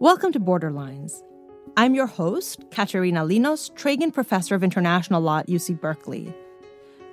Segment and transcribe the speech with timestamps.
[0.00, 1.22] Welcome to Borderlines.
[1.76, 6.32] I'm your host, Katerina Linos, Tragan Professor of International Law at UC Berkeley.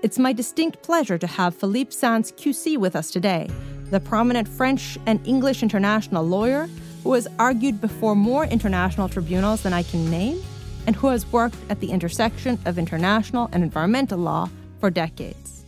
[0.04, 3.50] It's my distinct pleasure to have Philippe Sands QC with us today,
[3.92, 6.70] the prominent French and English international lawyer
[7.04, 10.42] who has argued before more international tribunals than I can name
[10.86, 14.50] and who has worked at the intersection of international and environmental law
[14.80, 15.66] for decades.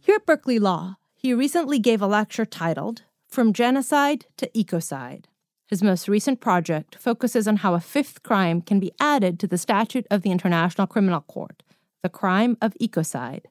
[0.00, 5.26] Here at Berkeley Law, he recently gave a lecture titled From Genocide to Ecocide.
[5.66, 9.58] His most recent project focuses on how a fifth crime can be added to the
[9.58, 11.62] statute of the International Criminal Court,
[12.02, 13.46] the crime of ecocide.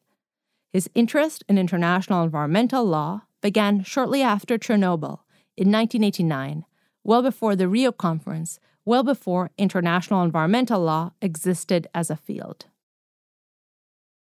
[0.71, 5.19] His interest in international environmental law began shortly after Chernobyl
[5.57, 6.65] in 1989,
[7.03, 12.65] well before the Rio Conference, well before international environmental law existed as a field.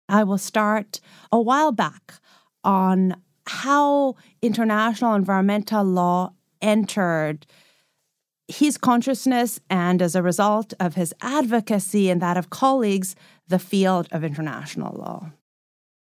[0.08, 2.14] I will start a while back
[2.64, 3.16] on
[3.46, 7.46] how international environmental law entered
[8.48, 13.14] his consciousness and as a result of his advocacy and that of colleagues,
[13.46, 15.30] the field of international law.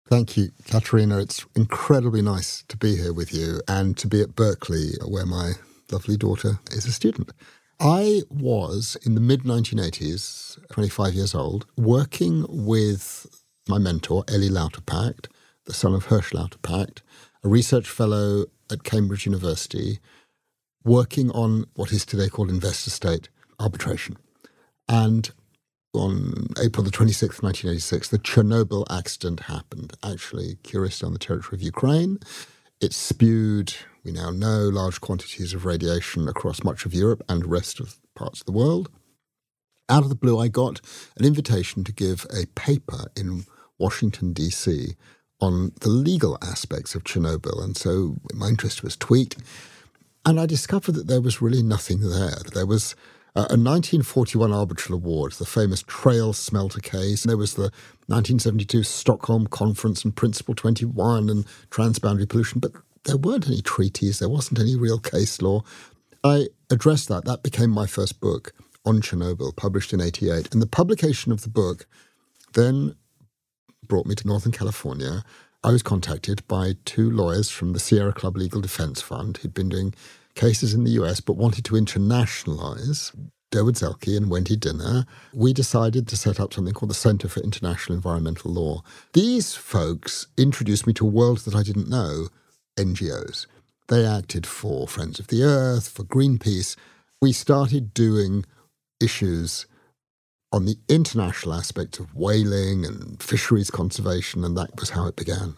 [0.10, 1.20] Thank you, Katerina.
[1.20, 5.54] It's incredibly nice to be here with you and to be at Berkeley, where my
[5.92, 7.32] lovely daughter is a student.
[7.80, 13.26] I was in the mid 1980s, 25 years old, working with
[13.68, 15.28] my mentor, Eli Lauterpacht,
[15.66, 17.00] the son of Hersch Lauterpacht,
[17.44, 20.00] a research fellow at Cambridge University,
[20.84, 23.30] working on what is today called investor state
[23.60, 24.18] arbitration.
[24.88, 25.32] And
[25.94, 31.62] on April the 26th, 1986, the Chernobyl accident happened, actually, curiously, on the territory of
[31.62, 32.20] Ukraine.
[32.80, 37.80] It spewed, we now know, large quantities of radiation across much of Europe and rest
[37.80, 38.90] of parts of the world.
[39.90, 40.80] Out of the blue, I got
[41.18, 43.46] an invitation to give a paper in
[43.78, 44.96] Washington, D.C.
[45.42, 47.62] on the legal aspects of Chernobyl.
[47.62, 49.38] And so my interest was tweaked.
[50.26, 52.38] And I discovered that there was really nothing there.
[52.54, 52.96] There was
[53.36, 57.24] a 1941 arbitral award, the famous Trail smelter case.
[57.24, 57.72] There was the
[58.08, 62.74] 1972 Stockholm Conference and Principle 21 and transboundary pollution, but
[63.06, 64.20] there weren't any treaties.
[64.20, 65.64] There wasn't any real case law.
[66.24, 67.26] I addressed that.
[67.26, 68.54] That became my first book
[68.86, 70.54] on Chernobyl, published in 88.
[70.54, 71.88] And the publication of the book
[72.54, 72.96] then
[73.88, 75.24] brought me to Northern California
[75.64, 79.70] I was contacted by two lawyers from the Sierra Club Legal Defense Fund who'd been
[79.70, 79.94] doing
[80.36, 83.12] cases in the US but wanted to internationalize.
[83.52, 87.42] Durwood Zaelke and Wendy Dinner, we decided to set up something called the Center for
[87.42, 88.82] International Environmental Law.
[89.12, 92.30] These folks introduced me to a world that I didn't know
[92.80, 93.48] NGOs.
[93.90, 96.78] They acted for Friends of the Earth, for Greenpeace.
[97.22, 98.46] We started doing
[99.02, 99.66] issues
[100.54, 105.56] on the international aspect of whaling and fisheries conservation, and that was how it began.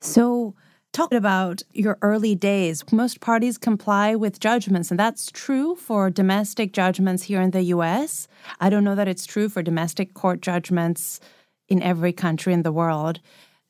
[0.00, 0.54] So,
[0.92, 2.84] talk about your early days.
[2.92, 8.28] Most parties comply with judgments, and that's true for domestic judgments here in the US.
[8.60, 11.20] I don't know that it's true for domestic court judgments
[11.68, 13.20] in every country in the world.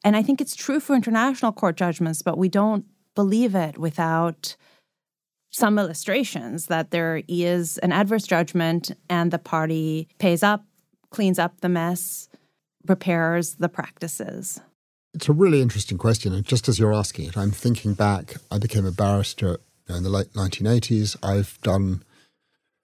[0.02, 4.56] And I think it's true for international court judgments, but we don't believe it without
[5.50, 10.64] some illustrations that there is an adverse judgment and the party pays up,
[11.10, 12.28] cleans up the mess,
[12.86, 14.60] repairs the practices?
[15.12, 16.32] It's a really interesting question.
[16.32, 18.34] And just as you're asking it, I'm thinking back.
[18.50, 21.16] I became a barrister in the late 1980s.
[21.22, 22.04] I've done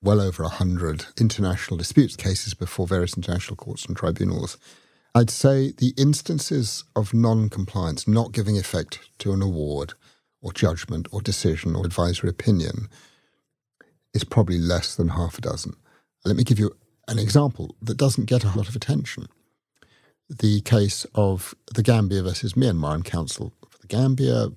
[0.02, 4.58] well over 100 international disputes cases before various international courts and tribunals.
[5.14, 9.94] I'd say the instances of non compliance, not giving effect to an award,
[10.42, 12.88] or judgment or decision or advisory opinion
[14.14, 15.74] is probably less than half a dozen.
[16.24, 16.76] Let me give you
[17.08, 19.26] an example that doesn't get a lot of attention.
[20.28, 24.48] The case of the Gambia versus Myanmar and counsel for the Gambia,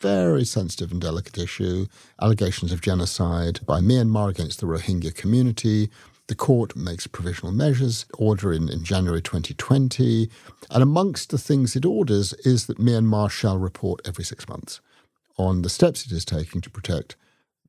[0.00, 1.86] very sensitive and delicate issue,
[2.20, 5.90] allegations of genocide by Myanmar against the Rohingya community.
[6.26, 10.28] The court makes provisional measures order in, in January 2020.
[10.70, 14.80] And amongst the things it orders is that Myanmar shall report every six months
[15.38, 17.14] on the steps it is taking to protect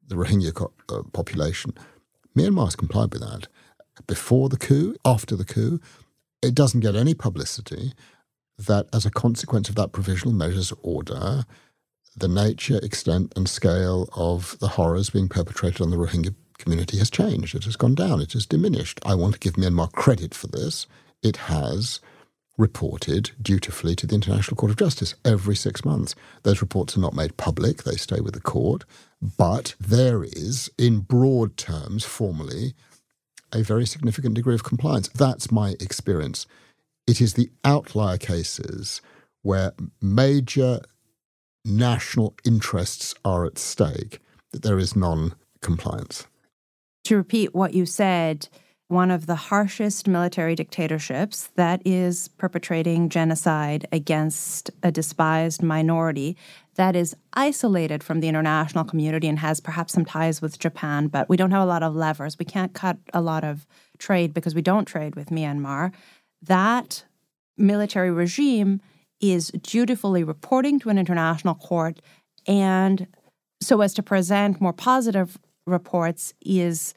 [0.07, 1.73] the Rohingya co- uh, population.
[2.35, 3.47] Myanmar has complied with that.
[4.07, 5.79] Before the coup, after the coup,
[6.43, 7.93] it doesn't get any publicity
[8.57, 11.45] that as a consequence of that provisional measures order,
[12.15, 17.09] the nature, extent, and scale of the horrors being perpetrated on the Rohingya community has
[17.09, 17.55] changed.
[17.55, 18.21] It has gone down.
[18.21, 18.99] It has diminished.
[19.05, 20.85] I want to give Myanmar credit for this.
[21.23, 21.99] It has
[22.57, 26.13] reported dutifully to the International Court of Justice every six months.
[26.43, 28.85] Those reports are not made public, they stay with the court,
[29.37, 32.75] but there is, in broad terms, formally,
[33.53, 35.07] a very significant degree of compliance.
[35.09, 36.45] That's my experience.
[37.07, 39.01] It is the outlier cases
[39.41, 40.81] where major
[41.65, 44.19] national interests are at stake
[44.51, 46.27] that there is non compliance.
[47.05, 48.47] To repeat what you said,
[48.87, 56.37] one of the harshest military dictatorships that is perpetrating genocide against a despised minority
[56.75, 61.29] that is isolated from the international community and has perhaps some ties with Japan, but
[61.29, 62.39] we don't have a lot of levers.
[62.39, 63.65] We can't cut a lot of
[63.99, 65.93] trade because we don't trade with Myanmar.
[66.41, 67.05] That
[67.57, 68.81] military regime
[69.21, 72.01] is dutifully reporting to an international court
[72.47, 73.07] and
[73.61, 76.93] so as to present more positive reports is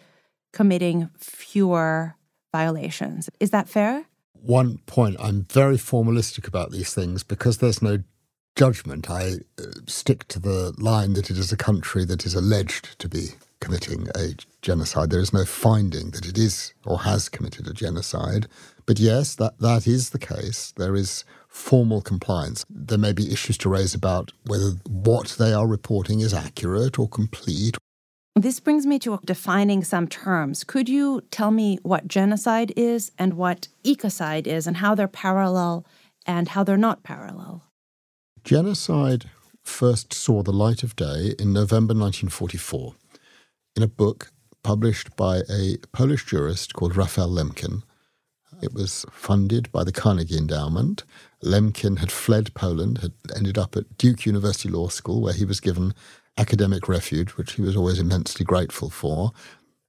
[0.53, 2.17] committing fewer
[2.53, 3.31] violations.
[3.39, 4.07] Is that fair?
[4.33, 7.99] One point I'm very formalistic about these things because there's no
[8.57, 9.09] judgment.
[9.09, 13.09] I uh, stick to the line that it is a country that is alleged to
[13.09, 13.29] be
[13.61, 15.11] committing a genocide.
[15.11, 18.49] There is no finding that it is or has committed a genocide.
[18.87, 20.73] But yes, that, that is the case.
[20.77, 22.65] There is formal compliance.
[22.69, 27.09] There may be issues to raise about whether what they are reporting is accurate or
[27.09, 27.77] complete
[28.39, 30.63] this brings me to defining some terms.
[30.63, 35.87] Could you tell me what genocide is and what ecocide is and how they're parallel
[36.27, 37.66] and how they're not parallel?
[38.47, 39.29] Genocide
[39.65, 42.95] first saw the light of day in November 1944
[43.75, 44.31] in a book
[44.63, 47.83] published by a Polish jurist called Raphael Lemkin.
[48.63, 51.03] It was funded by the Carnegie Endowment.
[51.43, 55.59] Lemkin had fled Poland, had ended up at Duke University Law School, where he was
[55.59, 55.93] given
[56.39, 59.33] academic refuge, which he was always immensely grateful for.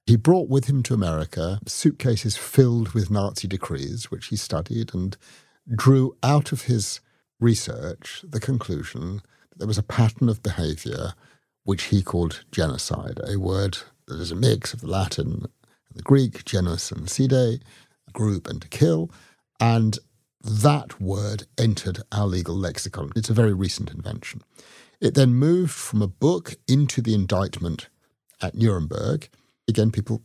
[0.04, 5.16] He brought with him to America suitcases filled with Nazi decrees, which he studied and
[5.76, 7.00] drew out of his
[7.40, 11.12] research the conclusion that there was a pattern of behavior
[11.64, 15.48] which he called genocide, a word that is a mix of the Latin and
[15.94, 17.62] the Greek, genus and side,
[18.12, 19.10] group and to kill.
[19.60, 19.98] And
[20.42, 23.12] that word entered our legal lexicon.
[23.16, 24.42] It's a very recent invention.
[25.00, 27.88] It then moved from a book into the indictment
[28.40, 29.28] at Nuremberg.
[29.68, 30.22] Again, people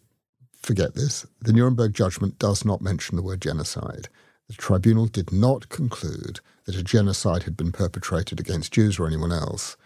[0.62, 1.26] forget this.
[1.42, 4.08] The Nuremberg judgment does not mention the word genocide.
[4.48, 9.32] The tribunal did not conclude that a genocide had been perpetrated against Jews or anyone
[9.32, 9.78] else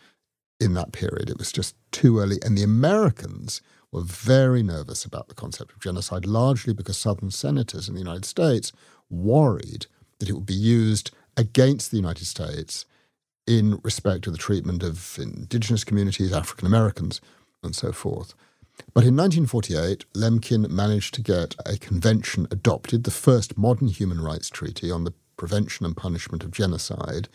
[0.59, 1.29] in that period.
[1.29, 2.37] It was just too early.
[2.43, 3.61] And the Americans
[3.91, 8.25] were very nervous about the concept of genocide, largely because Southern senators in the United
[8.25, 8.71] States
[9.09, 9.85] worried
[10.19, 12.85] that it would be used against the United States
[13.45, 17.21] in respect to the treatment of indigenous communities, African Americans,
[17.63, 18.33] and so forth.
[18.93, 24.49] But in 1948, Lemkin managed to get a convention adopted, the first modern human rights
[24.49, 27.27] treaty on the prevention and punishment of genocide.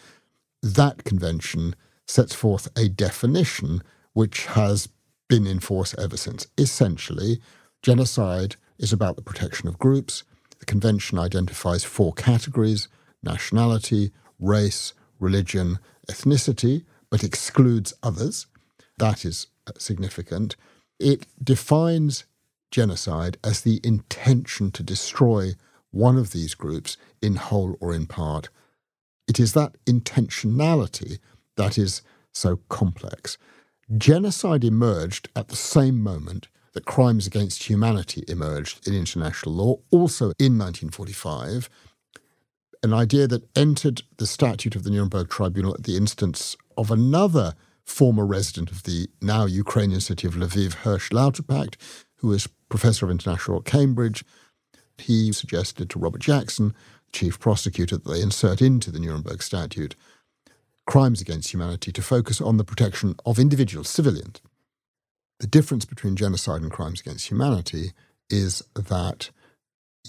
[0.63, 1.75] That convention
[2.07, 4.89] sets forth a definition which has
[5.29, 6.47] been in force ever since.
[6.59, 7.41] Essentially,
[7.83, 10.25] genocide is about the protection of groups.
[10.59, 12.89] The convention identifies four categories
[13.25, 14.11] nationality,
[14.41, 15.79] race, religion,
[16.11, 18.47] ethnicity, but excludes others.
[18.99, 20.57] That is uh, significant.
[21.03, 22.25] It defines
[22.71, 25.53] genocide as the intention to destroy
[25.91, 28.49] one of these groups in whole or in part.
[29.27, 31.19] It is that intentionality
[31.57, 32.03] that is
[32.33, 33.37] so complex.
[33.99, 40.27] Genocide emerged at the same moment that crimes against humanity emerged in international law, also
[40.39, 41.69] in 1945
[42.83, 47.55] an idea that entered the statute of the Nuremberg Tribunal at the instance of another
[47.85, 51.77] former resident of the now Ukrainian city of Lviv, Hersch Lauterpacht,
[52.17, 54.25] who was professor of international at Cambridge.
[54.99, 56.75] He suggested to Robert Jackson,
[57.13, 59.97] chief prosecutor, that they insert into the Nuremberg statute
[60.87, 64.41] crimes against humanity to focus on the protection of individual civilians.
[65.41, 67.93] The difference between genocide and crimes against humanity
[68.31, 69.31] is that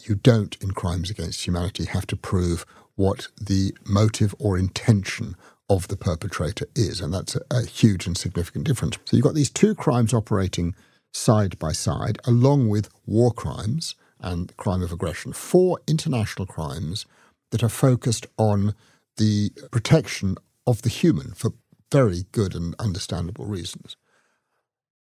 [0.07, 5.35] you don't, in crimes against humanity, have to prove what the motive or intention
[5.69, 7.01] of the perpetrator is.
[7.01, 8.97] And that's a, a, huge and significant difference.
[9.05, 10.75] So you've got these two crimes operating
[11.13, 17.05] side by side, along with war crimes and crime of aggression, four international crimes
[17.51, 18.73] that are focused on
[19.17, 21.53] the protection of the human for
[21.91, 23.95] very good and understandable reasons.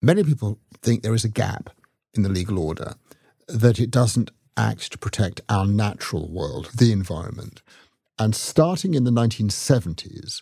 [0.02, 1.70] Many people think there is a gap
[2.14, 2.96] in the legal order,
[3.48, 7.62] that it doesn't act to protect our natural world, the environment.
[8.20, 10.42] And starting in the 1970s,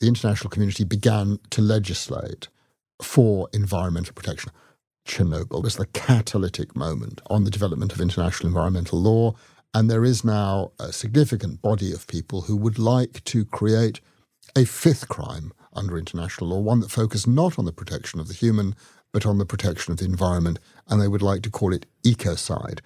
[0.00, 2.48] the international community began to legislate
[3.00, 4.50] for environmental protection.
[5.06, 9.34] Chernobyl was the catalytic moment on the development of international environmental law.
[9.72, 14.00] And there is now a significant body of people who would like to create
[14.56, 18.34] a fifth crime under international law, one that focused not on the protection of the
[18.34, 18.74] human,
[19.12, 20.58] but on the protection of the environment.
[20.88, 22.80] And they would like to call it ecocide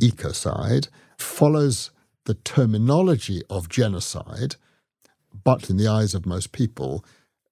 [0.00, 0.88] ecocide
[1.18, 1.90] follows
[2.26, 4.56] the terminology of genocide,
[5.44, 7.04] but in the eyes of most people,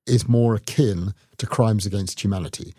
[0.07, 2.75] is more akin to crimes against humanity.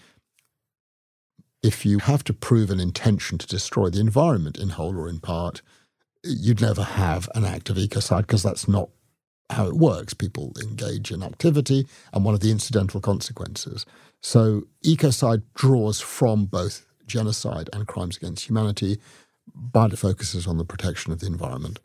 [1.61, 5.19] If you have to prove an intention to destroy the environment in whole or in
[5.19, 5.61] part,
[6.23, 8.89] you'd never have an act of ecocide because that's not
[9.49, 10.13] how it works.
[10.13, 13.85] People engage in activity and one of the incidental consequences.
[14.21, 18.99] So ecocide draws from both genocide and crimes against humanity,
[19.55, 21.79] but it focuses on the protection of the environment.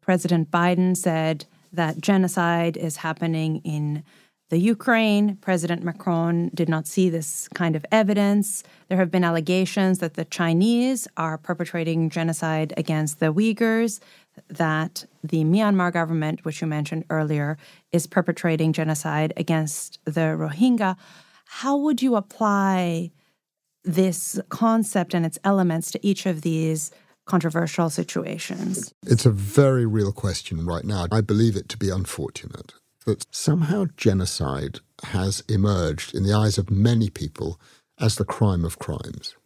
[0.00, 4.04] President Biden said that genocide is happening in
[4.48, 5.36] the Ukraine.
[5.36, 8.62] President Macron did not see this kind of evidence.
[8.88, 13.98] There have been allegations that the Chinese are perpetrating genocide against the Uyghurs,
[14.48, 17.58] that the Myanmar government, which you mentioned earlier,
[17.90, 20.96] is perpetrating genocide against the Rohingya.
[21.46, 23.10] How would you apply
[23.82, 26.92] this concept and its elements to each of these
[27.26, 28.94] controversial situations?
[29.06, 31.06] It's a very real question right now.
[31.12, 36.70] I believe it to be unfortunate that somehow genocide has emerged in the eyes of
[36.70, 37.60] many people
[38.00, 39.36] as the crime of crimes.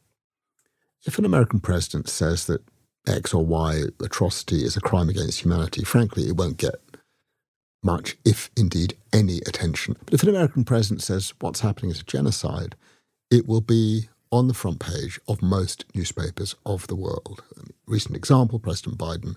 [1.04, 2.62] If an American president says that
[3.06, 6.76] X or Y atrocity is a crime against humanity, frankly, it won't get
[7.82, 9.96] much, if indeed any attention.
[10.04, 12.76] But if an American president says what's happening is a genocide,
[13.30, 17.42] it will be on the front page of most newspapers of the world.
[17.56, 19.36] A recent example President Biden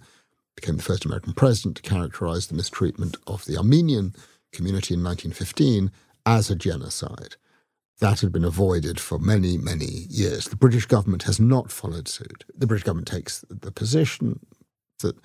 [0.56, 4.14] became the first American president to characterize the mistreatment of the Armenian
[4.52, 5.92] community in 1915
[6.26, 7.36] as a genocide.
[8.00, 10.46] That had been avoided for many, many years.
[10.46, 12.44] The British government has not followed suit.
[12.56, 14.40] The British government takes the position
[15.00, 15.16] that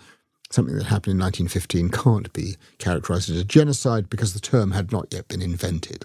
[0.50, 4.92] something that happened in 1915 can't be characterized as a genocide because the term had
[4.92, 6.04] not yet been invented.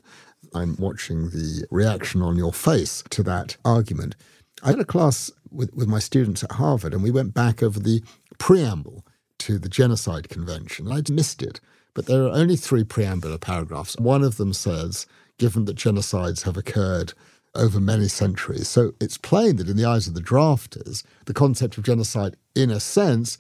[0.54, 4.16] I'm watching the reaction on your face to that argument.
[4.64, 7.80] I had a class with, with my students at Harvard, and we went back over
[7.80, 8.04] the
[8.38, 9.06] preamble
[9.40, 10.92] to the Genocide Convention.
[10.92, 11.60] I'd missed it,
[11.94, 13.98] but there are only three preambular paragraphs.
[14.00, 15.06] One of them says,
[15.38, 17.14] given that genocides have occurred
[17.56, 18.68] over many centuries.
[18.68, 22.72] So it's plain that in the eyes of the drafters, the concept of genocide, in
[22.72, 23.38] a sense,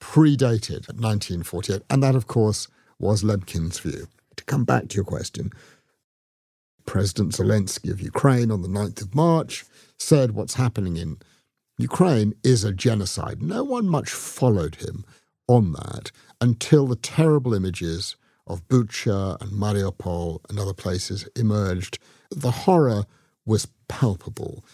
[0.00, 1.82] predated 1948.
[1.88, 2.68] And that, of course,
[2.98, 4.06] was Lemkin's view.
[4.36, 5.50] To come back to your question,
[6.86, 9.64] President Zelensky of Ukraine on the 9th of March
[9.98, 11.18] said what's happening in
[11.78, 13.42] Ukraine is a genocide.
[13.42, 15.04] No one much followed him
[15.48, 21.98] on that until the terrible images of Bucha and Mariupol and other places emerged.
[22.30, 23.04] The horror
[23.46, 24.64] was palpable.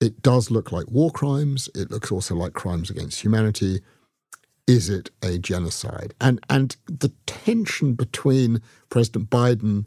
[0.00, 1.68] It does look like war crimes.
[1.74, 3.80] It looks also like crimes against humanity.
[4.66, 6.14] Is it a genocide?
[6.20, 9.86] And and the tension between President Biden,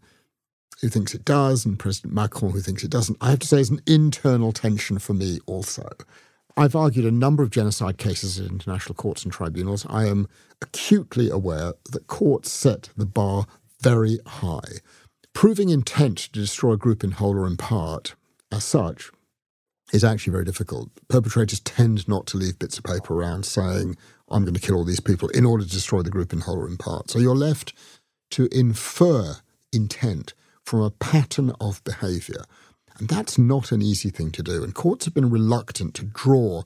[0.82, 3.60] who thinks it does, and President Macron, who thinks it doesn't, I have to say
[3.60, 5.90] is an internal tension for me also.
[6.56, 9.86] I've argued a number of genocide cases in international courts and tribunals.
[9.90, 10.28] I am
[10.62, 13.46] acutely aware that courts set the bar
[13.82, 14.80] very high.
[15.34, 18.16] Proving intent to destroy a group in whole or in part,
[18.52, 19.10] as such,
[19.94, 20.90] is actually very difficult.
[21.08, 23.96] Perpetrators tend not to leave bits of paper around saying,
[24.30, 26.60] I'm going to kill all these people in order to destroy the group in whole
[26.60, 27.10] or in part.
[27.10, 27.74] So you're left
[28.32, 29.38] to infer
[29.72, 30.34] intent
[30.70, 32.44] from a pattern of behavior.
[33.00, 34.64] And that's not an easy thing to do.
[34.64, 36.62] And courts have been reluctant to draw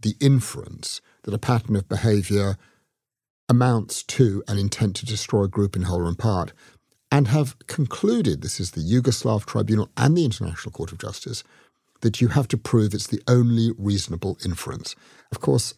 [0.00, 2.56] the inference that a pattern of behavior
[3.50, 6.54] amounts to an intent to destroy a group in whole or in part,
[7.10, 11.44] and have concluded this is the Yugoslav Tribunal and the International Court of Justice
[12.00, 14.96] that you have to prove it's the only reasonable inference.
[15.30, 15.74] Of course,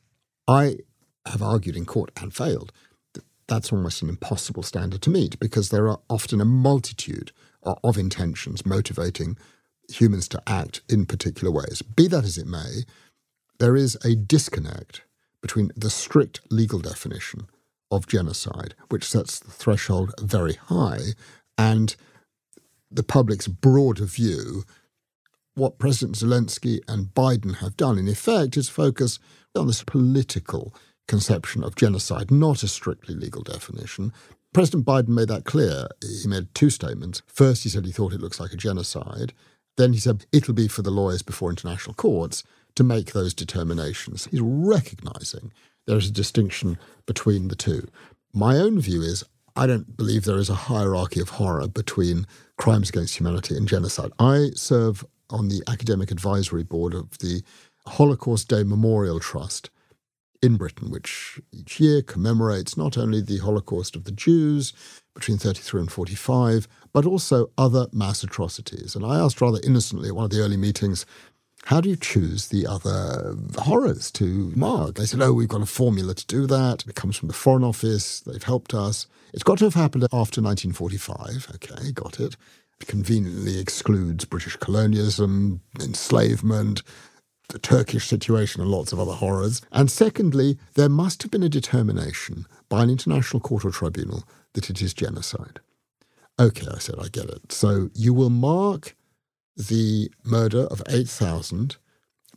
[0.47, 0.79] I
[1.27, 2.73] have argued in court and failed
[3.15, 7.33] that that's almost an impossible standard to meet because there are often a multitude
[7.65, 9.37] of intentions motivating
[9.89, 11.83] humans to act in particular ways.
[11.83, 12.85] Be that as it may,
[13.59, 15.03] there is a disconnect
[15.41, 17.47] between the strict legal definition
[17.91, 21.01] of genocide, which sets the threshold very high,
[21.59, 21.97] and
[22.91, 24.65] the public's broader view.
[25.55, 29.19] What President Zelensky and Biden have done, in effect, is focus
[29.55, 30.75] on this political
[31.07, 34.13] conception of genocide, not a strictly legal definition.
[34.55, 35.89] President Biden made that clear.
[36.01, 37.23] He made two statements.
[37.27, 39.35] First, he said he thought it looks like a genocide.
[39.77, 42.45] Then he said it'll be for the lawyers before international courts
[42.77, 44.29] to make those determinations.
[44.31, 45.53] He's recognizing
[45.87, 47.89] there's a distinction between the two.
[48.33, 49.25] My own view is
[49.57, 54.13] I don't believe there is a hierarchy of horror between crimes against humanity and genocide.
[54.19, 57.43] I serve on the academic advisory board of the
[57.87, 59.71] Holocaust Day Memorial Trust
[60.45, 64.73] in Britain, which each year commemorates not only the Holocaust of the Jews
[65.15, 68.95] between 33 and 45, but also other mass atrocities.
[68.95, 71.07] And I asked rather innocently at one of the early meetings,
[71.65, 74.97] how do you choose the other horrors to mark?
[74.97, 76.85] They said, oh, we've got a formula to do that.
[76.87, 78.21] It comes from the Foreign Office.
[78.21, 79.07] They've helped us.
[79.33, 81.53] It's got to have happened after 1945.
[81.55, 82.37] Okay, got it.
[82.81, 86.83] It conveniently excludes British colonialism, enslavement,
[87.49, 89.63] the Turkish situation, and lots of other horrors.
[89.71, 94.25] And secondly, there must have been a determination by an international court or tribunal
[94.55, 95.61] that it is genocide.
[96.39, 97.53] Okay, I said, I get it.
[97.53, 98.97] So you will mark
[99.57, 101.77] the murder of 8,000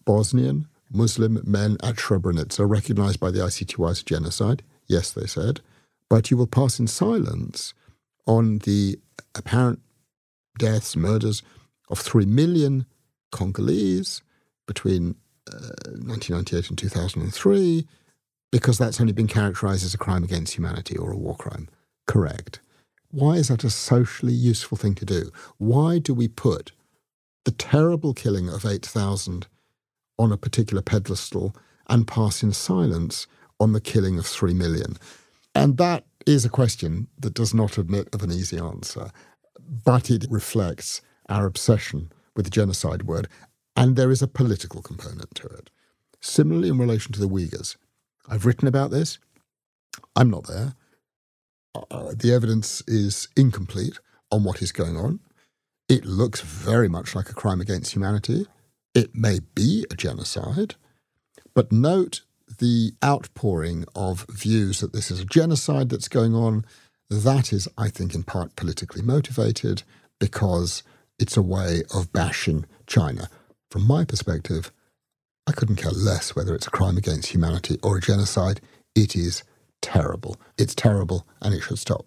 [0.05, 4.63] Bosnian Muslim men at Srebrenica, recognized by the ICTY as genocide.
[4.85, 5.61] Yes, they said.
[6.09, 7.73] But you will pass in silence
[8.25, 8.99] on the
[9.35, 9.79] apparent
[10.57, 11.41] deaths, murders
[11.89, 12.85] of 3 million
[13.31, 14.21] Congolese
[14.67, 15.15] between
[15.51, 15.73] uh,
[16.05, 17.87] 1998 and 2003,
[18.51, 21.67] because that's only been characterized as a crime against humanity or a war crime.
[22.05, 22.59] Correct.
[23.09, 25.31] Why is that a socially useful thing to do?
[25.57, 26.71] Why do we put
[27.45, 29.47] the terrible killing of 8,000
[30.19, 31.55] on a particular pedestal
[31.89, 33.27] and pass in silence
[33.59, 34.97] on the killing of 3 million?
[35.55, 39.11] And that is a question that does not admit of an easy answer,
[39.85, 43.27] but it reflects our obsession with the genocide word,
[43.77, 45.69] and there is a political component to it.
[46.19, 47.77] Similarly, in relation to the Uyghurs,
[48.27, 49.19] I've written about this.
[50.15, 50.73] I'm not there.
[51.91, 53.99] Uh, the evidence is incomplete
[54.31, 55.19] on what is going on.
[55.87, 58.47] It looks very much like a crime against humanity.
[58.95, 60.75] It may be a genocide,
[61.53, 62.21] but note
[62.59, 66.65] the outpouring of views that this is a genocide that's going on.
[67.09, 69.83] That is, I think, in part politically motivated
[70.19, 70.83] because
[71.19, 73.29] it's a way of bashing China.
[73.69, 74.71] From my perspective,
[75.45, 78.61] I couldn't care less whether it's a crime against humanity or a genocide.
[78.95, 79.43] It is
[79.81, 80.37] terrible.
[80.57, 82.05] It's terrible and it should stop.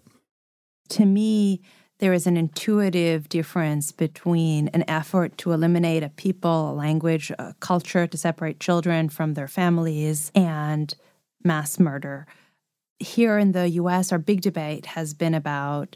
[0.90, 1.60] To me,
[1.98, 7.54] there is an intuitive difference between an effort to eliminate a people, a language, a
[7.60, 10.94] culture, to separate children from their families, and
[11.44, 12.26] mass murder.
[12.98, 15.94] Here in the US, our big debate has been about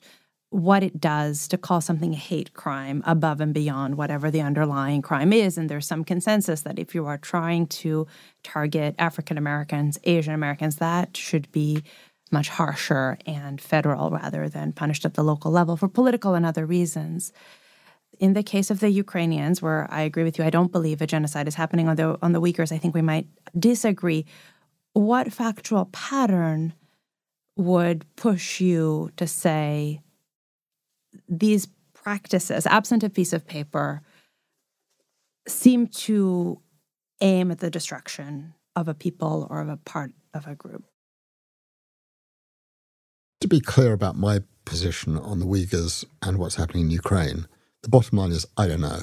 [0.55, 5.03] what it does to call something a hate crime above and beyond whatever the underlying
[5.03, 5.59] crime is.
[5.59, 8.07] And there's some consensus that if you are trying to
[8.45, 11.83] target African Americans, Asian Americans, that should be
[12.31, 16.65] much harsher and federal rather than punished at the local level for political and other
[16.65, 17.33] reasons.
[18.21, 21.07] In the case of the Ukrainians, where I agree with you, I don't believe a
[21.09, 22.71] genocide is happening on the on the Uyghurs.
[22.71, 23.27] I think we might
[23.59, 24.25] disagree.
[24.93, 26.75] What factual pattern
[27.57, 30.04] would push you to say
[31.29, 34.03] these practices, absent a piece of paper,
[35.49, 36.61] seem to
[37.21, 40.85] aim at the destruction of a people or of a part of a group.
[43.41, 47.47] To be clear about my position on the Uyghurs and what's happening in Ukraine,
[47.83, 49.01] the bottom line is I don't know.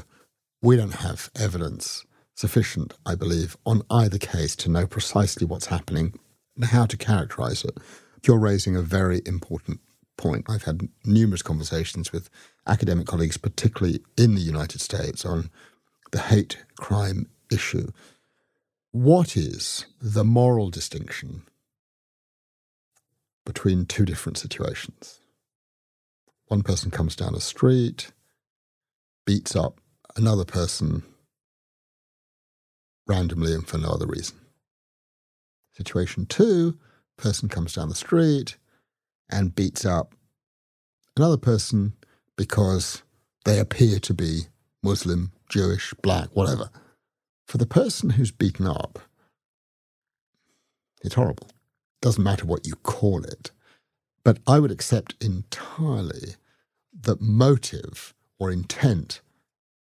[0.61, 6.13] We don't have evidence sufficient, I believe, on either case to know precisely what's happening
[6.55, 7.77] and how to characterize it.
[8.25, 9.79] You're raising a very important
[10.21, 10.45] point.
[10.49, 12.29] I've had numerous conversations with
[12.67, 15.49] academic colleagues, particularly in the United States, on
[16.11, 17.89] the hate crime issue.
[18.91, 21.43] What is the moral distinction
[23.45, 25.19] between two different situations?
[26.47, 28.11] One person comes down a street,
[29.25, 29.79] beats up
[30.15, 31.03] another person
[33.07, 34.37] randomly and for no other reason.
[35.75, 36.77] Situation two,
[37.17, 38.57] person comes down the street,
[39.31, 40.13] and beats up
[41.15, 41.93] another person
[42.35, 43.03] because
[43.45, 44.41] they appear to be
[44.83, 46.69] Muslim, Jewish, black, whatever.
[47.45, 48.99] For the person who's beaten up,
[51.03, 51.49] it's horrible.
[52.01, 53.51] Doesn't matter what you call it.
[54.23, 56.35] But I would accept entirely
[57.01, 59.21] that motive or intent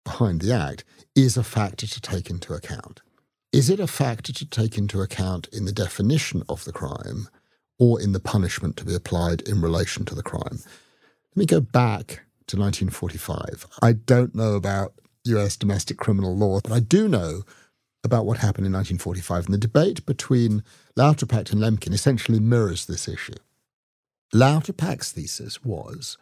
[0.04, 0.84] behind the act
[1.16, 3.02] is a factor to take into account.
[3.52, 7.28] Is it a factor to take into account in the definition of the crime?
[7.80, 10.60] Or in the punishment to be applied in relation to the crime.
[11.36, 13.66] Let me go back to 1945.
[13.82, 14.94] I don't know about
[15.26, 17.44] US domestic criminal law, but I do know
[18.04, 19.46] about what happened in 1945.
[19.46, 20.64] And the debate between
[20.98, 23.34] Lauterpacht and Lemkin essentially mirrors this issue.
[24.34, 26.18] Lauterpacht's thesis was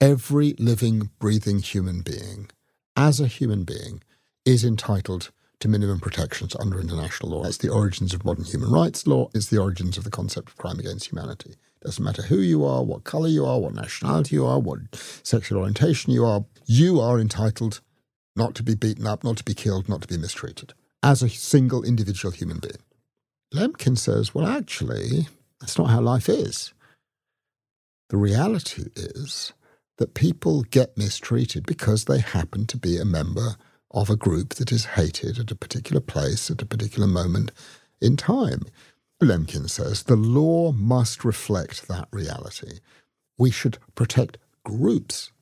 [0.00, 2.50] every living, breathing human being,
[2.96, 4.02] as a human being,
[4.44, 5.30] is entitled
[5.60, 7.42] to minimum protections under international law.
[7.42, 9.28] That's the origins of modern human rights law.
[9.34, 11.50] It's the origins of the concept of crime against humanity.
[11.50, 14.78] It doesn't matter who you are, what color you are, what nationality you are, what
[15.22, 17.80] sexual orientation you are, you are entitled
[18.36, 21.28] not to be beaten up, not to be killed, not to be mistreated as a
[21.28, 22.82] single individual human being.
[23.54, 25.28] Lemkin says, well, actually,
[25.60, 26.72] that's not how life is.
[28.08, 29.52] The reality is
[29.98, 33.56] that people get mistreated because they happen to be a member
[33.90, 37.52] of a group that is hated at a particular place at a particular moment
[38.00, 38.62] in time.
[39.22, 42.78] Lemkin says the law must reflect that reality.
[43.36, 45.32] We should protect groups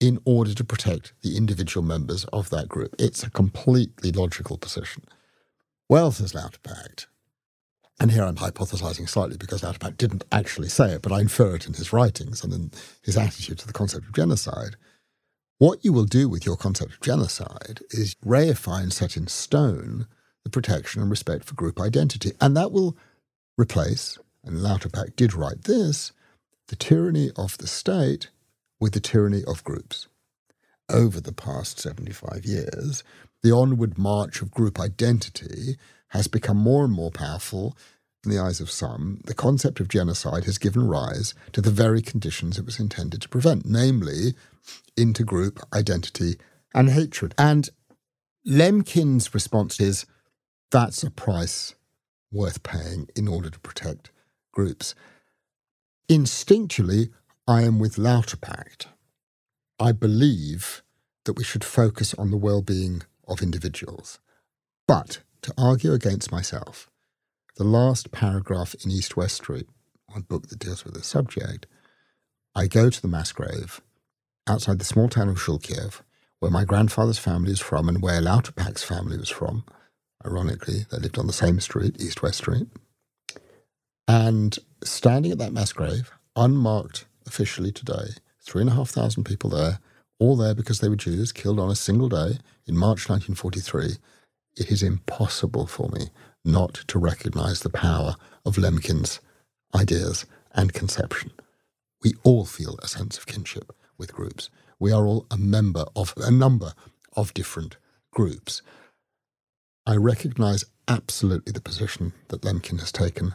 [0.00, 2.94] in order to protect the individual members of that group.
[2.98, 5.04] It's a completely logical position.
[5.88, 7.06] Well, says Lauterpacht,
[8.00, 11.66] and here I'm hypothesizing slightly because Lauterpacht didn't actually say it, but I infer it
[11.66, 12.70] in his writings and in
[13.02, 14.76] his attitude to the concept of genocide.
[15.58, 20.08] What you will do with your concept of genocide is reify and set in stone
[20.42, 22.32] the protection and respect for group identity.
[22.40, 22.96] And that will
[23.56, 26.12] replace, and Lauterpacht did write this,
[26.68, 28.30] the tyranny of the state
[28.80, 30.08] with the tyranny of groups.
[30.90, 33.04] Over the past 75 years,
[33.42, 35.76] the onward march of group identity
[36.08, 37.76] has become more and more powerful
[38.24, 39.20] in the eyes of some.
[39.24, 43.28] The concept of genocide has given rise to the very conditions it was intended to
[43.28, 44.34] prevent, namely
[44.96, 46.36] intergroup identity
[46.74, 47.34] and hatred.
[47.38, 47.70] And
[48.46, 50.06] Lemkin's response is
[50.70, 51.74] that's a price
[52.32, 54.10] worth paying in order to protect
[54.52, 54.94] groups.
[56.08, 57.10] Instinctually,
[57.46, 58.86] I am with Lauterpacht.
[59.78, 60.82] I believe
[61.24, 64.18] that we should focus on the well being of individuals.
[64.86, 66.90] But to argue against myself,
[67.56, 69.68] the last paragraph in East West Street,
[70.06, 71.66] one book that deals with this subject,
[72.54, 73.80] I go to the mass grave
[74.46, 76.00] outside the small town of Żółkiew,
[76.40, 79.64] where my grandfather's family is from and where Lauterpacht's family was from.
[80.26, 82.66] Ironically, they lived on the same street, East West Street.
[84.08, 89.50] And standing at that mass grave, unmarked officially today, three and a half thousand people
[89.50, 89.78] there,
[90.18, 93.96] all there because they were Jews, killed on a single day in March 1943.
[94.56, 96.08] It is impossible for me
[96.44, 99.20] not to recognize the power of Lemkin's
[99.74, 101.32] ideas and conception.
[102.02, 104.50] We all feel a sense of kinship with groups.
[104.78, 106.74] We are all a member of a number
[107.16, 107.76] of different
[108.12, 108.62] groups.
[109.86, 113.34] I recognize absolutely the position that Lemkin has taken,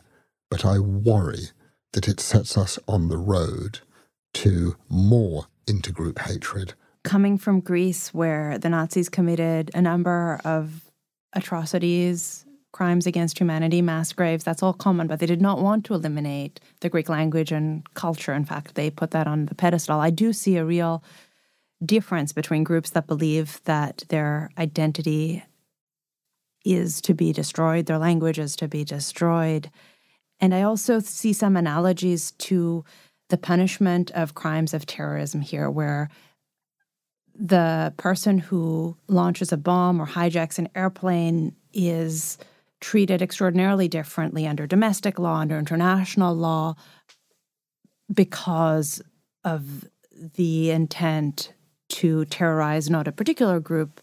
[0.49, 1.49] but I worry
[1.93, 3.79] that it sets us on the road
[4.35, 6.73] to more intergroup hatred.
[7.03, 10.83] Coming from Greece, where the Nazis committed a number of
[11.33, 12.45] atrocities,
[12.79, 16.61] crimes against humanity, mass graves, that's all common, but they did not want to eliminate
[16.79, 18.31] the Greek language and culture.
[18.31, 19.99] In fact, they put that on the pedestal.
[19.99, 21.03] I do see a real
[21.83, 25.43] difference between groups that believe that their identity
[26.63, 29.69] is to be destroyed, their language is to be destroyed.
[30.39, 32.85] And I also see some analogies to
[33.27, 36.09] the punishment of crimes of terrorism here, where
[37.35, 42.37] the person who launches a bomb or hijacks an airplane is
[42.81, 46.75] treated extraordinarily differently under domestic law, under international law,
[48.13, 49.01] because
[49.43, 49.85] of
[50.35, 51.53] the intent
[51.89, 54.01] to terrorize not a particular group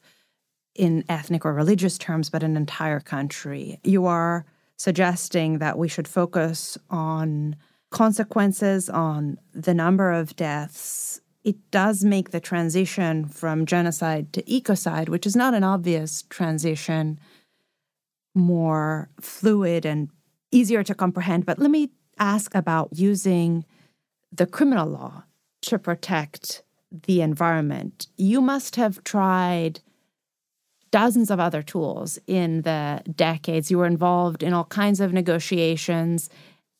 [0.75, 3.81] in ethnic or religious terms, but an entire country.
[3.83, 4.45] You are
[4.77, 7.57] suggesting that we should focus on
[7.91, 11.21] consequences, on the number of deaths.
[11.45, 17.19] It does make the transition from genocide to ecocide, which is not an obvious transition,
[18.37, 20.11] more fluid and
[20.53, 21.47] easier to comprehend.
[21.47, 23.65] But let me ask about using
[24.31, 25.25] the criminal law
[25.63, 28.07] to protect the environment.
[28.17, 29.81] You must have tried
[30.91, 33.71] dozens of other tools in the decades.
[33.71, 36.31] You were involved in all kinds of negotiations,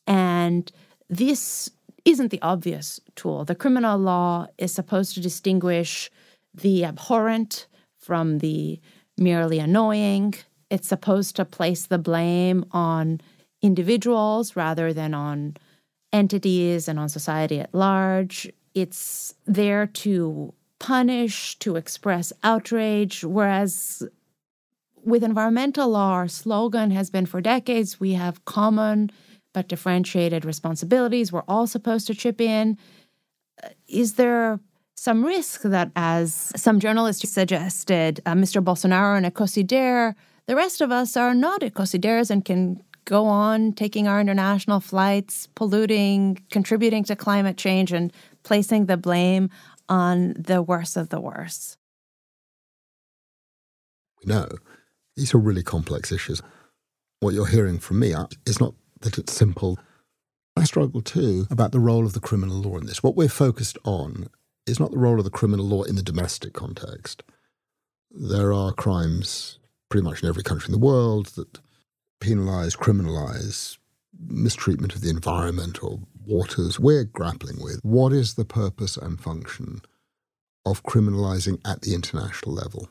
[0.05, 0.71] and
[1.09, 1.69] this
[2.05, 3.43] isn't the obvious tool.
[3.43, 6.09] The criminal law is supposed to distinguish
[6.53, 7.67] the abhorrent
[7.97, 8.79] from the
[9.17, 10.35] merely annoying.
[10.69, 13.21] It's supposed to place the blame on
[13.61, 15.57] individuals rather than on
[16.13, 18.49] entities and on society at large.
[18.73, 24.03] It's there to punish, to express outrage, whereas
[25.03, 29.09] with environmental law, our slogan has been for decades we have common
[29.53, 31.31] but differentiated responsibilities.
[31.31, 32.77] We're all supposed to chip in.
[33.63, 34.59] Uh, is there
[34.95, 38.63] some risk that, as some journalists suggested, uh, Mr.
[38.63, 40.13] Bolsonaro and Ecocider,
[40.47, 45.47] the rest of us are not Ecociders and can go on taking our international flights,
[45.55, 48.11] polluting, contributing to climate change, and
[48.43, 49.49] placing the blame
[49.87, 51.77] on the worst of the worst?
[54.23, 54.49] We know
[55.15, 56.41] these are really complex issues.
[57.19, 58.13] What you're hearing from me
[58.45, 59.79] is not that it's simple.
[60.55, 63.03] I struggle too about the role of the criminal law in this.
[63.03, 64.27] What we're focused on
[64.65, 67.23] is not the role of the criminal law in the domestic context.
[68.11, 69.56] There are crimes
[69.89, 71.59] pretty much in every country in the world that
[72.19, 73.77] penalize, criminalize
[74.19, 76.79] mistreatment of the environment or waters.
[76.79, 79.81] We're grappling with what is the purpose and function
[80.65, 82.89] of criminalizing at the international level.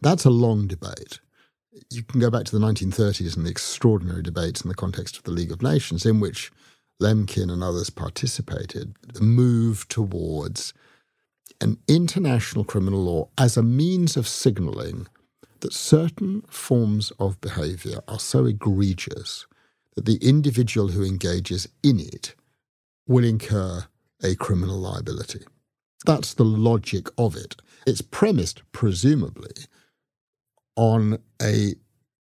[0.00, 1.18] That's a long debate
[1.90, 5.24] you can go back to the 1930s and the extraordinary debates in the context of
[5.24, 6.50] the League of Nations, in which
[7.00, 10.74] Lemkin and others participated, the move towards
[11.60, 15.06] an international criminal law as a means of signaling
[15.60, 19.46] that certain forms of behavior are so egregious
[19.94, 22.34] that the individual who engages in it
[23.06, 23.84] will incur
[24.22, 25.44] a criminal liability.
[26.06, 27.56] That's the logic of it.
[27.86, 29.52] It's premised, presumably,
[30.76, 31.74] on a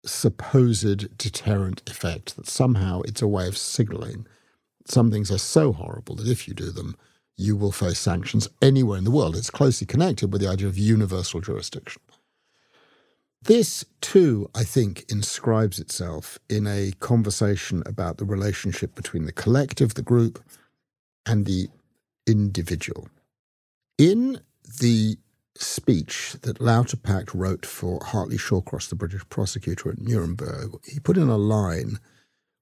[0.06, 4.28] supposed deterrent effect that somehow it's a way of signaling
[4.88, 6.96] some things are so horrible that if you do them,
[7.38, 9.36] you will face sanctions anywhere in the world.
[9.36, 12.02] It's closely connected with the idea of universal jurisdiction.
[13.46, 19.94] This, too, I think, inscribes itself in a conversation about the relationship between the collective,
[19.94, 20.44] the group,
[21.28, 21.68] and the
[22.26, 23.08] individual.
[24.00, 24.40] In
[24.82, 25.18] the
[25.56, 31.30] speech that Lauterpacht wrote for Hartley Shawcross, the British prosecutor at Nuremberg, he put in
[31.30, 32.00] a line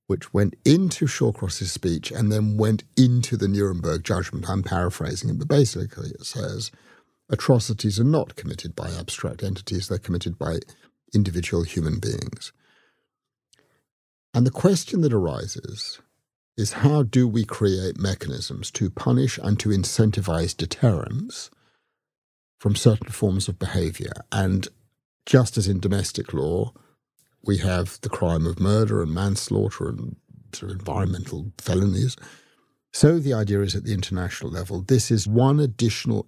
[0.08, 4.50] which went into Shawcross's speech and then went into the Nuremberg judgment.
[4.50, 6.72] I'm paraphrasing it, but basically it says
[7.34, 10.60] atrocities are not committed by abstract entities, they're committed by
[11.14, 12.54] individual human beings.
[14.34, 16.00] And the question that arises
[16.56, 21.50] is how do we create mechanisms to punish and to incentivize deterrence
[22.60, 24.14] from certain forms of behavior?
[24.32, 24.68] And
[25.26, 26.74] just as in domestic law,
[27.44, 30.16] we have the crime of murder and manslaughter and
[30.54, 32.16] sort of environmental felonies.
[32.92, 36.28] So the idea is at the international level, this is one additional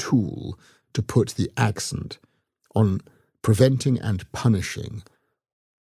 [0.00, 0.58] tool
[0.94, 2.18] to put the accent
[2.74, 3.02] on
[3.42, 5.02] preventing and punishing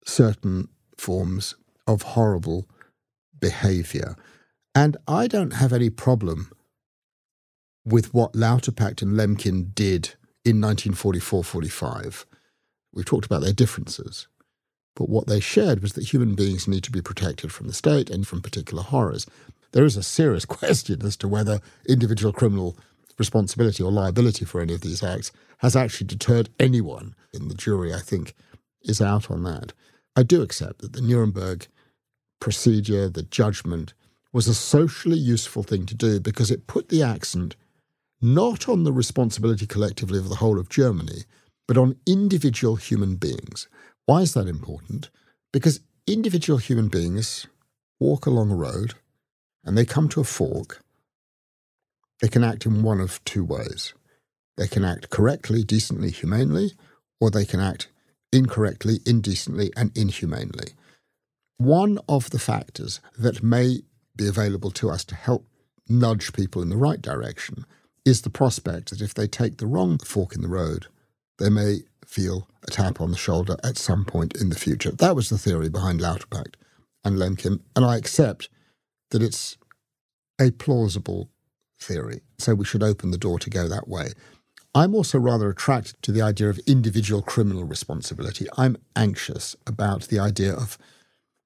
[0.04, 1.54] certain forms
[1.86, 2.68] of horrible
[3.40, 4.16] behavior.
[4.74, 6.50] And I don't have any problem
[7.84, 12.26] with what Lauterpacht and Lemkin did in 1944 45.
[12.92, 14.28] We've talked about their differences.
[14.94, 18.10] But what they shared was that human beings need to be protected from the state
[18.10, 19.26] and from particular horrors.
[19.72, 22.76] There is a serious question as to whether individual criminal
[23.18, 27.14] responsibility or liability for any of these acts has actually deterred anyone.
[27.32, 28.34] In the jury, I think,
[28.82, 29.72] is out on that.
[30.16, 31.66] I do accept that the Nuremberg
[32.40, 33.94] procedure, the judgment,
[34.32, 37.56] was a socially useful thing to do because it put the accent
[38.20, 41.24] not on the responsibility collectively of the whole of Germany,
[41.66, 43.68] but on individual human beings.
[44.06, 45.10] Why is that important?
[45.52, 47.46] Because individual human beings
[48.00, 48.94] walk along a road
[49.64, 50.82] and they come to a fork.
[52.22, 53.94] They can act in one of two ways.
[54.56, 56.72] They can act correctly, decently, humanely,
[57.20, 57.88] or they can act
[58.32, 60.72] incorrectly, indecently, and inhumanely.
[61.58, 63.82] One of the factors that may
[64.16, 65.46] be available to us to help
[65.88, 67.66] nudge people in the right direction
[68.04, 70.86] is the prospect that if they take the wrong fork in the road,
[71.38, 74.92] they may feel a tap on the shoulder at some point in the future.
[74.92, 76.54] That was the theory behind Lauterpacht
[77.04, 78.48] and Lemkin, and I accept
[79.10, 79.56] that it's
[80.40, 81.30] a plausible
[81.82, 82.20] theory.
[82.38, 84.12] So we should open the door to go that way.
[84.74, 88.46] I'm also rather attracted to the idea of individual criminal responsibility.
[88.56, 90.78] I'm anxious about the idea of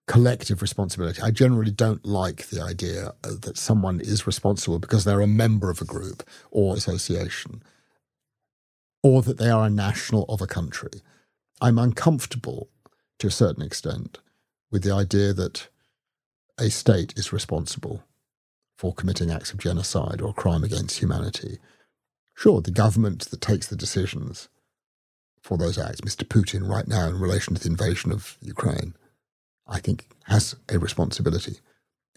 [0.07, 1.20] collective responsibility.
[1.20, 5.70] I generally don't like the idea uh, that someone is responsible because they're a member
[5.70, 6.22] of a group
[6.53, 7.62] or association
[9.03, 11.03] or that they are a national of a country.
[11.61, 12.68] I'm uncomfortable
[13.18, 14.18] to a certain extent
[14.70, 15.68] with the idea that
[16.59, 18.03] a state is responsible
[18.77, 21.59] for committing acts of genocide or crime against humanity.
[22.35, 24.49] Sure, the government that takes the decisions
[25.43, 26.25] for those acts, Mr.
[26.25, 28.95] Putin, right now in relation to the invasion of Ukraine,
[29.67, 31.61] I think has a responsibility.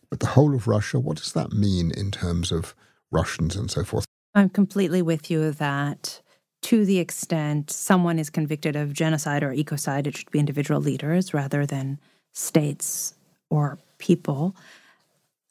[0.09, 2.75] But the whole of Russia, what does that mean in terms of
[3.11, 4.05] Russians and so forth?
[4.33, 6.21] I'm completely with you that
[6.63, 11.33] to the extent someone is convicted of genocide or ecocide, it should be individual leaders
[11.33, 11.99] rather than
[12.33, 13.13] states
[13.49, 14.55] or people.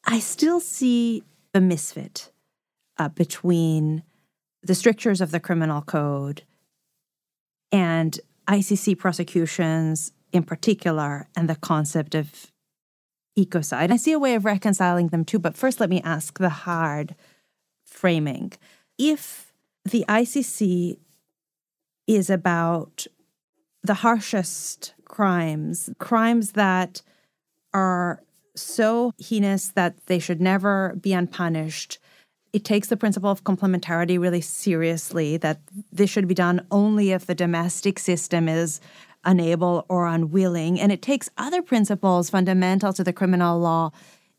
[0.05, 2.31] I still see a misfit
[2.97, 4.03] uh, between
[4.61, 6.43] the strictures of the criminal code
[7.71, 12.51] and ICC prosecutions in particular and the concept of
[13.37, 13.91] ecocide.
[13.91, 17.15] I see a way of reconciling them too, but first let me ask the hard
[17.85, 18.53] framing.
[18.97, 19.53] If
[19.85, 20.97] the ICC
[22.07, 23.07] is about
[23.83, 27.01] the harshest crimes, crimes that
[27.73, 28.23] are
[28.61, 31.97] so heinous that they should never be unpunished.
[32.51, 37.25] It takes the principle of complementarity really seriously, that this should be done only if
[37.25, 38.81] the domestic system is
[39.23, 40.79] unable or unwilling.
[40.79, 43.91] And it takes other principles fundamental to the criminal law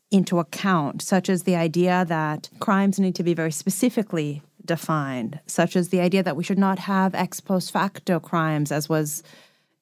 [0.09, 5.75] into account, such as the idea that crimes need to be very specifically defined, such
[5.75, 9.23] as the idea that we should not have ex post facto crimes, as was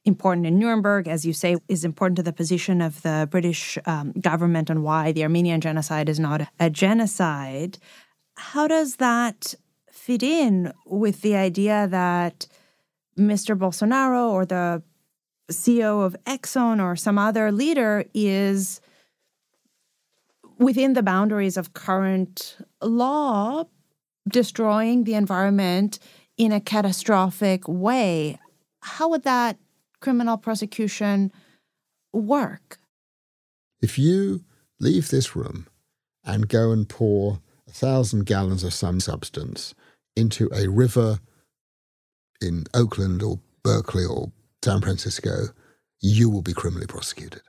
[0.09, 4.11] important in Nuremberg, as you say, is important to the position of the British um,
[4.19, 7.77] government on why the Armenian genocide is not a genocide.
[8.35, 9.55] How does that
[9.89, 12.47] fit in with the idea that
[13.17, 13.57] Mr.
[13.57, 14.83] Bolsonaro or the
[15.51, 18.81] CEO of Exxon or some other leader is
[20.57, 23.63] within the boundaries of current law
[24.27, 25.99] destroying the environment
[26.37, 28.39] in a catastrophic way.
[28.81, 29.57] How would that
[29.99, 31.31] criminal prosecution
[32.13, 32.79] work?
[33.81, 34.43] If you
[34.79, 35.67] leave this room
[36.23, 39.73] and go and pour a thousand gallons of some substance
[40.15, 41.19] into a river
[42.41, 44.31] in Oakland or Berkeley or
[44.63, 45.47] San Francisco,
[46.01, 47.41] you will be criminally prosecuted.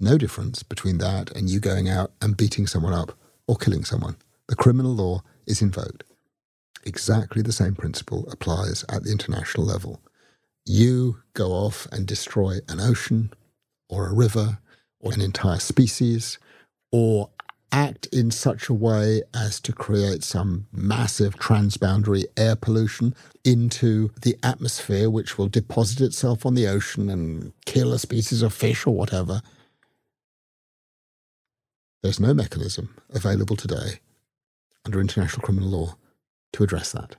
[0.00, 4.16] No difference between that and you going out and beating someone up or killing someone.
[4.48, 6.04] The criminal law is invoked.
[6.84, 10.00] Exactly the same principle applies at the international level.
[10.68, 13.32] You go off and destroy an ocean
[13.88, 14.58] or a river
[15.00, 16.38] or an entire species
[16.92, 17.30] or
[17.72, 24.36] act in such a way as to create some massive transboundary air pollution into the
[24.42, 28.94] atmosphere, which will deposit itself on the ocean and kill a species of fish or
[28.94, 29.40] whatever.
[32.02, 34.00] There's no mechanism available today
[34.84, 35.96] under international criminal law
[36.52, 37.16] to address that.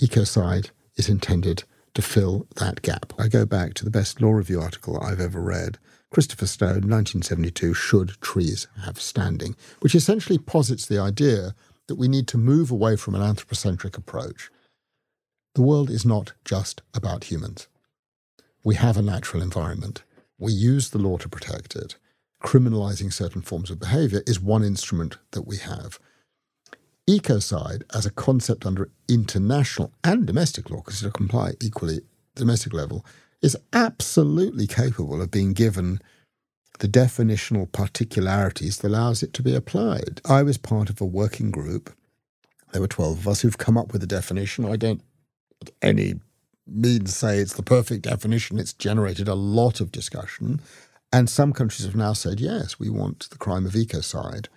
[0.00, 1.64] Ecocide is intended
[1.96, 3.14] to fill that gap.
[3.18, 5.78] I go back to the best law review article I've ever read
[6.10, 11.54] Christopher Stone, 1972, Should Trees Have Standing, which essentially posits the idea
[11.86, 14.50] that we need to move away from an anthropocentric approach.
[15.54, 17.66] The world is not just about humans.
[18.62, 20.02] We have a natural environment.
[20.38, 21.96] We use the law to protect it.
[22.42, 25.98] Criminalizing certain forms of behavior is one instrument that we have.
[27.08, 32.00] Ecocide, as a concept under international and domestic law, because it apply equally
[32.34, 33.04] domestic level,
[33.42, 36.00] is absolutely capable of being given
[36.80, 40.20] the definitional particularities that allows it to be applied.
[40.28, 41.94] I was part of a working group.
[42.72, 44.64] There were 12 of us who've come up with a definition.
[44.64, 45.00] I don't
[45.80, 46.14] any
[46.66, 48.58] means say it's the perfect definition.
[48.58, 50.60] It's generated a lot of discussion.
[51.12, 54.48] And some countries have now said, yes, we want the crime of ecocide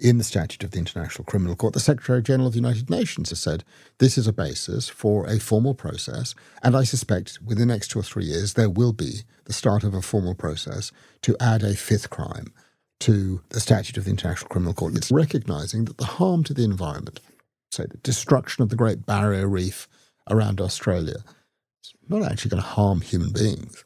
[0.00, 3.30] in the statute of the International Criminal Court, the Secretary General of the United Nations
[3.30, 3.64] has said
[3.98, 6.34] this is a basis for a formal process.
[6.62, 9.84] And I suspect within the next two or three years, there will be the start
[9.84, 12.52] of a formal process to add a fifth crime
[13.00, 14.96] to the statute of the International Criminal Court.
[14.96, 17.20] It's recognizing that the harm to the environment,
[17.70, 19.88] say the destruction of the Great Barrier Reef
[20.30, 21.18] around Australia,
[21.82, 23.84] is not actually going to harm human beings.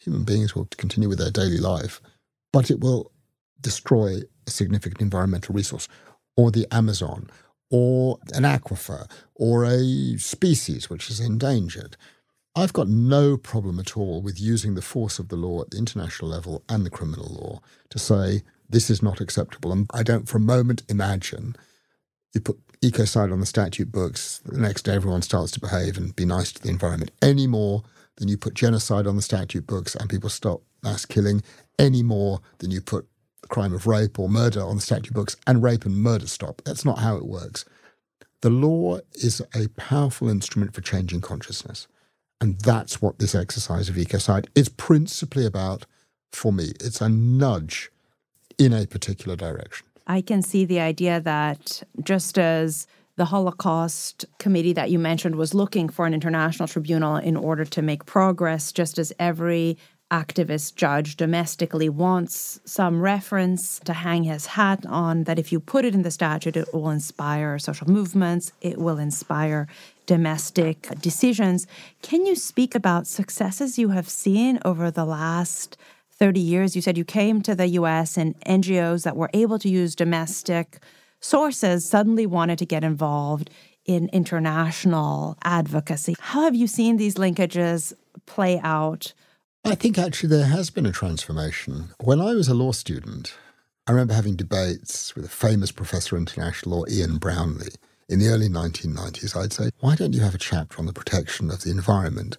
[0.00, 2.00] Human beings will continue with their daily life,
[2.52, 3.12] but it will
[3.60, 5.88] destroy a significant environmental resource,
[6.36, 7.28] or the Amazon,
[7.70, 11.96] or an aquifer, or a species which is endangered.
[12.54, 15.78] I've got no problem at all with using the force of the law at the
[15.78, 19.72] international level and the criminal law to say this is not acceptable.
[19.72, 21.56] And I don't for a moment imagine
[22.34, 26.14] you put ecocide on the statute books, the next day everyone starts to behave and
[26.14, 27.84] be nice to the environment any more
[28.16, 31.42] than you put genocide on the statute books and people stop mass killing
[31.78, 33.06] any more than you put
[33.48, 36.62] crime of rape or murder on the statute books and rape and murder stop.
[36.64, 37.64] That's not how it works.
[38.40, 41.86] The law is a powerful instrument for changing consciousness.
[42.40, 45.86] And that's what this exercise of ecocide is principally about
[46.32, 46.72] for me.
[46.80, 47.90] It's a nudge
[48.58, 49.86] in a particular direction.
[50.08, 55.54] I can see the idea that just as the Holocaust committee that you mentioned was
[55.54, 59.78] looking for an international tribunal in order to make progress, just as every
[60.12, 65.86] activist judge domestically wants some reference to hang his hat on that if you put
[65.86, 69.66] it in the statute, it will inspire social movements, it will inspire
[70.04, 71.66] domestic decisions.
[72.02, 75.78] Can you speak about successes you have seen over the last
[76.10, 76.76] 30 years?
[76.76, 80.78] You said you came to the US and NGOs that were able to use domestic
[81.20, 83.48] sources suddenly wanted to get involved
[83.86, 86.14] in international advocacy.
[86.20, 87.94] How have you seen these linkages
[88.26, 89.14] play out?
[89.64, 91.90] I think actually there has been a transformation.
[92.02, 93.32] When I was a law student,
[93.86, 97.76] I remember having debates with a famous professor of international law, Ian Brownlie,
[98.08, 99.36] in the early 1990s.
[99.36, 102.38] I'd say, why don't you have a chapter on the protection of the environment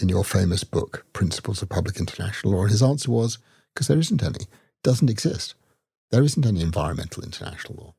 [0.00, 2.62] in your famous book, Principles of Public International Law?
[2.62, 3.36] And his answer was,
[3.74, 5.56] because there isn't any, it doesn't exist.
[6.10, 7.94] There isn't any environmental international law.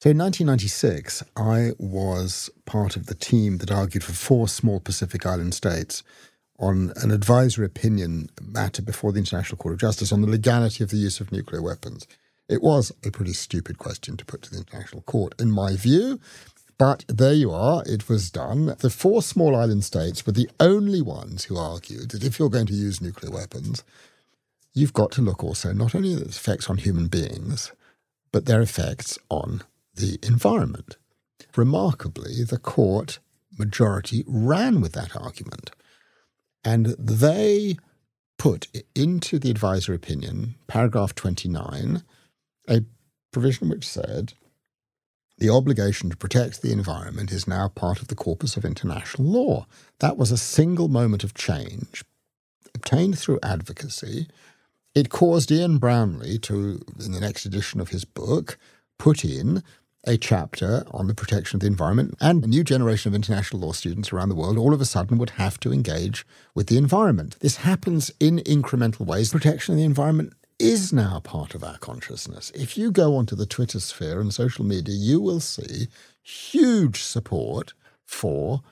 [0.00, 5.26] So in 1996, I was part of the team that argued for four small Pacific
[5.26, 6.02] Island states
[6.58, 10.90] on an advisory opinion matter before the International Court of Justice on the legality of
[10.90, 12.06] the use of nuclear weapons.
[12.48, 16.20] It was a pretty stupid question to put to the International Court, in my view.
[16.78, 18.76] But there you are, it was done.
[18.78, 22.66] The four small island states were the only ones who argued that if you're going
[22.66, 23.82] to use nuclear weapons,
[24.74, 27.72] you've got to look also not only at its effects on human beings,
[28.30, 29.62] but their effects on
[29.94, 30.96] the environment.
[31.56, 33.18] Remarkably, the court
[33.58, 35.70] majority ran with that argument.
[36.66, 37.76] And they
[38.38, 42.02] put into the advisory opinion, paragraph 29,
[42.68, 42.82] a
[43.30, 44.32] provision which said
[45.38, 49.66] the obligation to protect the environment is now part of the corpus of international law.
[50.00, 52.02] That was a single moment of change
[52.74, 54.26] obtained through advocacy.
[54.92, 58.58] It caused Ian Brownlie to, in the next edition of his book,
[58.98, 59.62] put in
[60.06, 63.72] a chapter on the protection of the environment, and a new generation of international law
[63.72, 67.36] students around the world all of a sudden would have to engage with the environment.
[67.40, 69.32] This happens in incremental ways.
[69.32, 72.50] Protection of the environment is now part of our consciousness.
[72.54, 75.88] If you go onto the Twitter sphere and social media, you will see
[76.22, 78.62] huge support for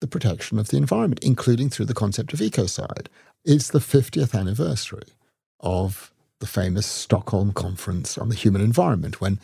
[0.00, 3.06] the protection of the environment, including through the concept of ecocide.
[3.44, 5.06] It's the 50th anniversary
[5.60, 9.38] of the famous Stockholm Conference on the Human Environment, when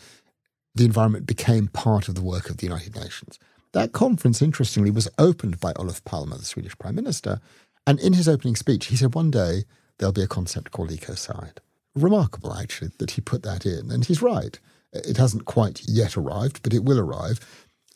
[0.75, 3.39] the environment became part of the work of the United Nations.
[3.71, 7.39] That conference, interestingly, was opened by Olof Palme, the Swedish Prime Minister.
[7.85, 9.63] And in his opening speech, he said, one day
[9.97, 11.57] there'll be a concept called ecocide.
[11.95, 13.91] Remarkable, actually, that he put that in.
[13.91, 14.59] And he's right.
[14.93, 17.39] It hasn't quite yet arrived, but it will arrive.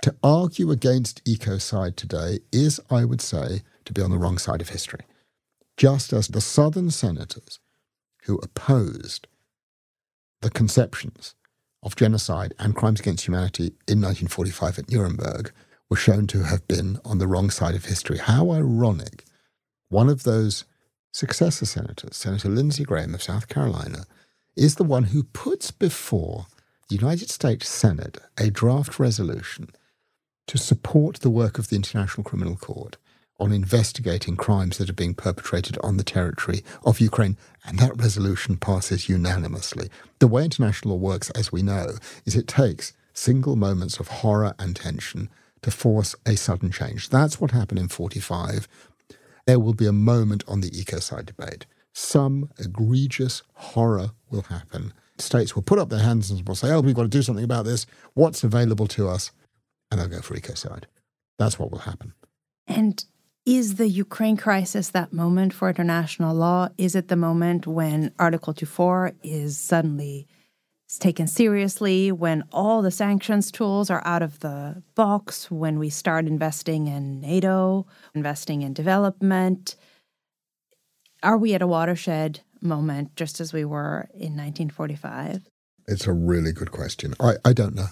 [0.04, 4.62] To argue against ecocide today is, I would say, to be on the wrong side
[4.62, 5.02] of history.
[5.78, 7.60] Just as the Southern senators
[8.26, 9.28] who opposed
[10.42, 11.36] the conceptions
[11.84, 15.52] of genocide and crimes against humanity in 1945 at Nuremberg
[15.90, 18.18] were shown to have been on the wrong side of history.
[18.18, 19.26] How ironic.
[19.90, 20.66] One of those
[21.12, 24.06] successor senators, Senator Lindsey Graham of South Carolina,
[24.56, 26.48] is the one who puts before
[26.90, 29.70] the United States Senate a draft resolution
[30.48, 32.98] to support the work of the International Criminal Court
[33.40, 38.58] on investigating crimes that are being perpetrated on the territory of Ukraine, and that resolution
[38.58, 39.90] passes unanimously.
[40.20, 41.94] The way international law works, as we know,
[42.26, 45.30] is it takes single moments of horror and tension
[45.62, 47.10] to force a sudden change.
[47.10, 48.68] That's what happened in 45.
[49.46, 51.66] There will be a moment on the ecocide debate.
[51.94, 54.94] Some egregious horror will happen.
[55.20, 57.44] States will put up their hands and will say, oh, we've got to do something
[57.44, 57.86] about this.
[58.14, 59.32] What's available to us?
[59.92, 60.86] And they'll go for ecocide.
[61.38, 62.14] That's what will happen.
[62.68, 63.04] And
[63.46, 66.70] is the Ukraine crisis that moment for international law?
[66.78, 70.28] Is it the moment when Article 24 is suddenly
[71.00, 76.26] taken seriously, when all the sanctions tools are out of the box, when we start
[76.26, 79.76] investing in NATO, investing in development?
[81.24, 85.50] Are we at a watershed moment just as we were in 1945?
[85.88, 87.14] It's a really good question.
[87.20, 87.88] I, I don't know.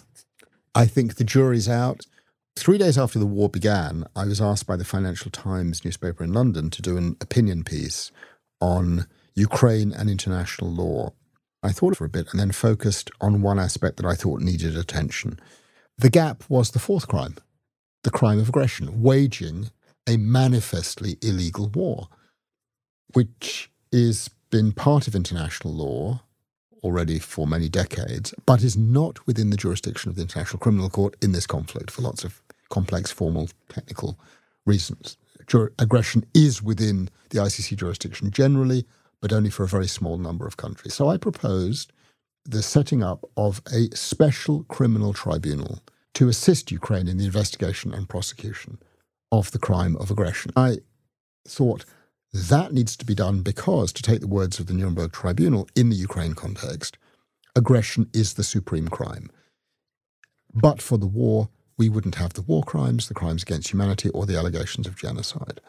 [0.75, 2.05] I think the jury's out.
[2.55, 6.33] Three days after the war began, I was asked by the Financial Times newspaper in
[6.33, 8.11] London to do an opinion piece
[8.59, 11.13] on Ukraine and international law.
[11.63, 14.75] I thought for a bit and then focused on one aspect that I thought needed
[14.75, 15.39] attention.
[15.97, 17.35] The gap was the fourth crime,
[18.03, 19.69] the crime of aggression, waging
[20.07, 22.09] a manifestly illegal war,
[23.13, 26.21] which has been part of international law
[26.83, 31.15] already for many decades, but is not within the jurisdiction of the International Criminal Court
[31.21, 34.17] in this conflict for lots of complex, formal, technical
[34.65, 35.17] reasons.
[35.47, 38.85] Jur- aggression is within the ICC jurisdiction generally,
[39.21, 40.93] but only for a very small number of countries.
[40.93, 41.91] So I proposed
[42.45, 45.79] the setting up of a special criminal tribunal
[46.15, 48.79] to assist Ukraine in the investigation and prosecution
[49.31, 50.51] of the crime of aggression.
[50.55, 50.77] I
[51.47, 51.85] thought
[52.33, 55.89] that needs to be done because, to take the words of the Nuremberg Tribunal in
[55.89, 56.97] the Ukraine context,
[57.55, 59.29] aggression is the supreme crime.
[60.53, 64.25] But for the war, we wouldn't have the war crimes, the crimes against humanity, or
[64.25, 65.59] the allegations of genocide.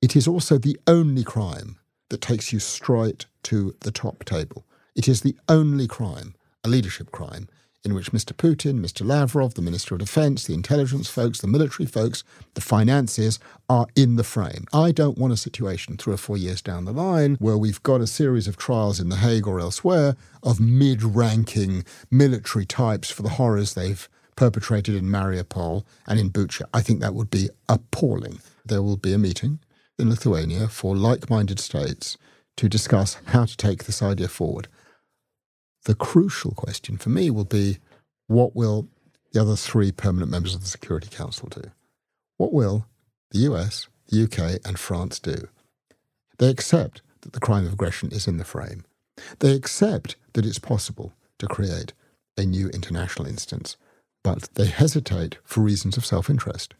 [0.00, 1.78] It is also the only crime
[2.10, 4.64] that takes you straight to the top table.
[4.94, 7.48] It is the only crime, a leadership crime,
[7.88, 8.32] in which Mr.
[8.34, 9.06] Putin, Mr.
[9.06, 12.22] Lavrov, the Minister of Defense, the intelligence folks, the military folks,
[12.52, 14.66] the financiers are in the frame.
[14.74, 18.02] I don't want a situation three or four years down the line where we've got
[18.02, 23.22] a series of trials in The Hague or elsewhere of mid ranking military types for
[23.22, 26.62] the horrors they've perpetrated in Mariupol and in Bucha.
[26.74, 28.40] I think that would be appalling.
[28.64, 29.60] There will be a meeting
[29.98, 32.18] in Lithuania for like minded states
[32.58, 34.68] to discuss how to take this idea forward.
[35.88, 37.78] The crucial question for me will be
[38.26, 38.88] what will
[39.32, 41.70] the other three permanent members of the Security Council do?
[42.36, 42.86] What will
[43.30, 45.48] the US, the UK, and France do?
[46.36, 48.84] They accept that the crime of aggression is in the frame.
[49.38, 51.94] They accept that it's possible to create
[52.36, 53.78] a new international instance,
[54.22, 56.74] but they hesitate for reasons of self interest.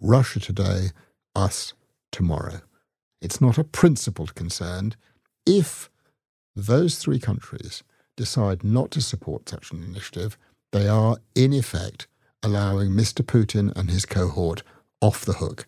[0.00, 0.90] Russia today,
[1.34, 1.72] us
[2.12, 2.60] tomorrow.
[3.20, 4.94] It's not a principled concern.
[5.44, 5.90] If
[6.54, 7.82] those three countries
[8.18, 10.36] decide not to support such an initiative,
[10.72, 12.06] they are, in effect,
[12.42, 13.24] allowing Mr.
[13.24, 14.62] Putin and his cohort
[15.00, 15.66] off the hook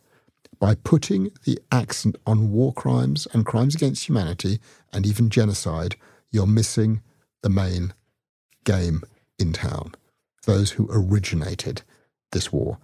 [0.58, 4.58] by putting the accent on war crimes and crimes against humanity
[4.92, 5.96] and even genocide,
[6.30, 7.00] you're missing
[7.42, 7.94] the main
[8.64, 9.02] game
[9.38, 9.94] in town.
[10.46, 11.82] Those who originated
[12.32, 12.78] this war.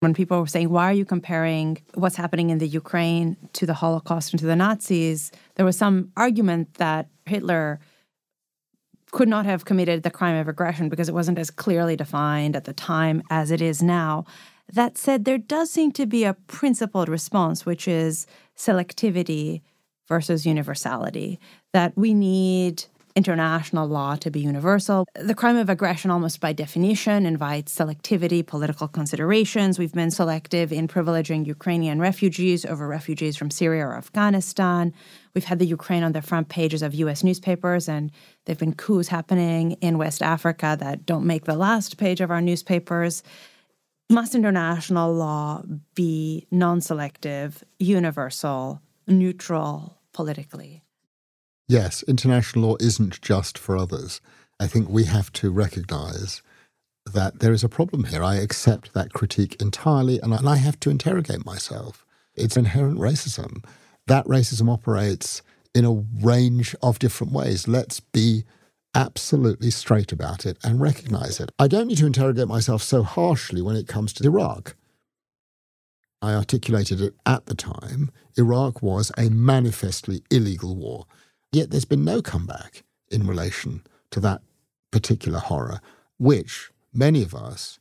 [0.00, 3.74] When people were saying, why are you comparing what's happening in the Ukraine to the
[3.74, 5.32] Holocaust and to the Nazis?
[5.56, 7.80] There was some argument that Hitler
[9.12, 12.64] could not have committed the crime of aggression because it wasn't as clearly defined at
[12.64, 14.24] the time as it is now.
[14.72, 19.62] That said, there does seem to be a principled response, which is selectivity
[20.08, 21.38] versus universality,
[21.72, 22.84] that we need
[23.18, 25.04] international law to be universal.
[25.16, 29.76] The crime of aggression, almost by definition, invites selectivity, political considerations.
[29.76, 34.94] We've been selective in privileging Ukrainian refugees over refugees from Syria or Afghanistan.
[35.34, 38.12] We've had the Ukraine on the front pages of US newspapers, and
[38.44, 42.30] there have been coups happening in West Africa that don't make the last page of
[42.30, 43.24] our newspapers
[44.10, 45.62] must international law
[45.94, 50.82] be non selective, universal, neutral politically?
[51.68, 54.22] Yes, international law isn't just for others.
[54.58, 56.42] I think we have to recognize
[57.12, 58.22] that there is a problem here.
[58.22, 62.06] I accept that critique entirely, and I have to interrogate myself.
[62.34, 63.64] It's inherent racism.
[64.06, 65.42] That racism operates
[65.74, 67.68] in a range of different ways.
[67.68, 68.44] Let's be
[68.94, 71.52] absolutely straight about it and recognize it.
[71.58, 74.74] I don't need to interrogate myself so harshly when it comes to Iraq.
[76.22, 78.10] I articulated it at the time.
[78.36, 81.04] Iraq was a manifestly illegal war.
[81.52, 84.42] Yet there's been no comeback in relation to that
[84.90, 85.80] particular horror,
[86.18, 87.78] which many of us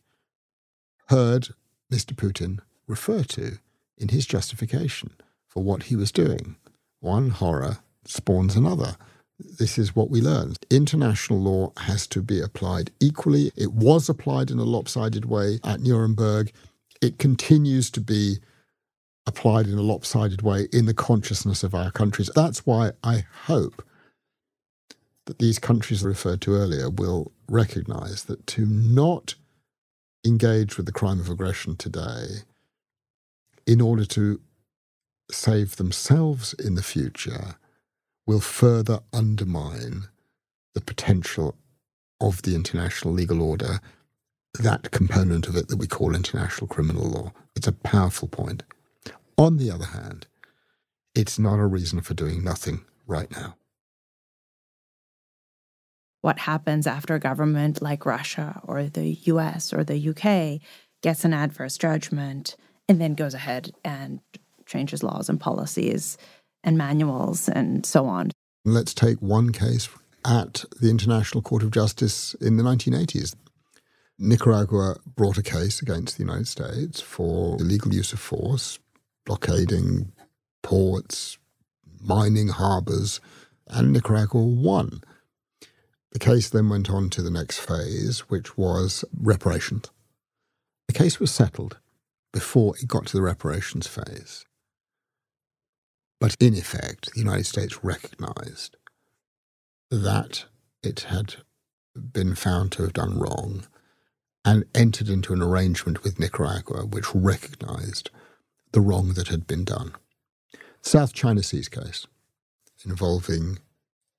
[1.08, 1.50] heard
[1.92, 2.14] Mr.
[2.14, 3.60] Putin refer to
[3.98, 5.12] in his justification
[5.48, 6.56] for what he was doing.
[7.00, 8.96] One horror spawns another.
[9.40, 10.58] This is what we learned.
[10.70, 13.52] International law has to be applied equally.
[13.56, 16.52] It was applied in a lopsided way at Nuremberg.
[17.02, 18.40] It continues to be
[19.28, 22.32] applied in a lopsided way in the consciousness of our countries.
[22.34, 23.84] That's why I hope
[25.26, 29.36] that these countries referred to earlier will recognize that to not
[30.26, 32.44] engage with the crime of aggression today
[33.68, 34.40] in order to
[35.30, 37.56] save themselves in the future
[38.26, 40.04] will further undermine
[40.74, 41.56] the potential
[42.22, 43.80] of the international legal order,
[44.60, 47.32] that component of it that we call international criminal law.
[47.56, 48.64] It's a powerful point.
[49.38, 50.28] On the other hand,
[51.14, 53.56] it's not a reason for doing nothing right now.
[56.22, 60.62] What happens after a government like Russia or the US or the UK
[61.02, 62.56] gets an adverse judgment
[62.90, 64.20] and then goes ahead and
[64.66, 66.18] changes laws and policies
[66.64, 68.32] and manuals and so on.
[68.66, 69.88] Let's take one case
[70.26, 73.36] at the International Court of Justice in the 1980s.
[74.20, 78.80] Nicaragua brought a case against the United States for illegal use of force,
[79.28, 80.14] blockading
[80.64, 81.38] ports,
[82.02, 83.20] mining harbors,
[83.68, 85.02] and Nicaragua won.
[86.14, 89.92] The case then went on to the next phase, which was reparations.
[90.88, 91.78] The case was settled
[92.32, 94.46] before it got to the reparations phase.
[96.22, 98.78] But in effect, the United States recognized
[99.92, 100.46] that
[100.82, 101.36] it had
[101.96, 103.68] been found to have done wrong
[104.46, 108.10] and entered into an arrangement with Nicaragua which recognized
[108.78, 109.92] the wrong that had been done.
[110.84, 112.06] South China Seas case
[112.86, 113.58] involving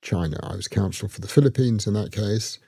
[0.02, 0.36] China.
[0.42, 2.59] I was counsel for the Philippines in that case.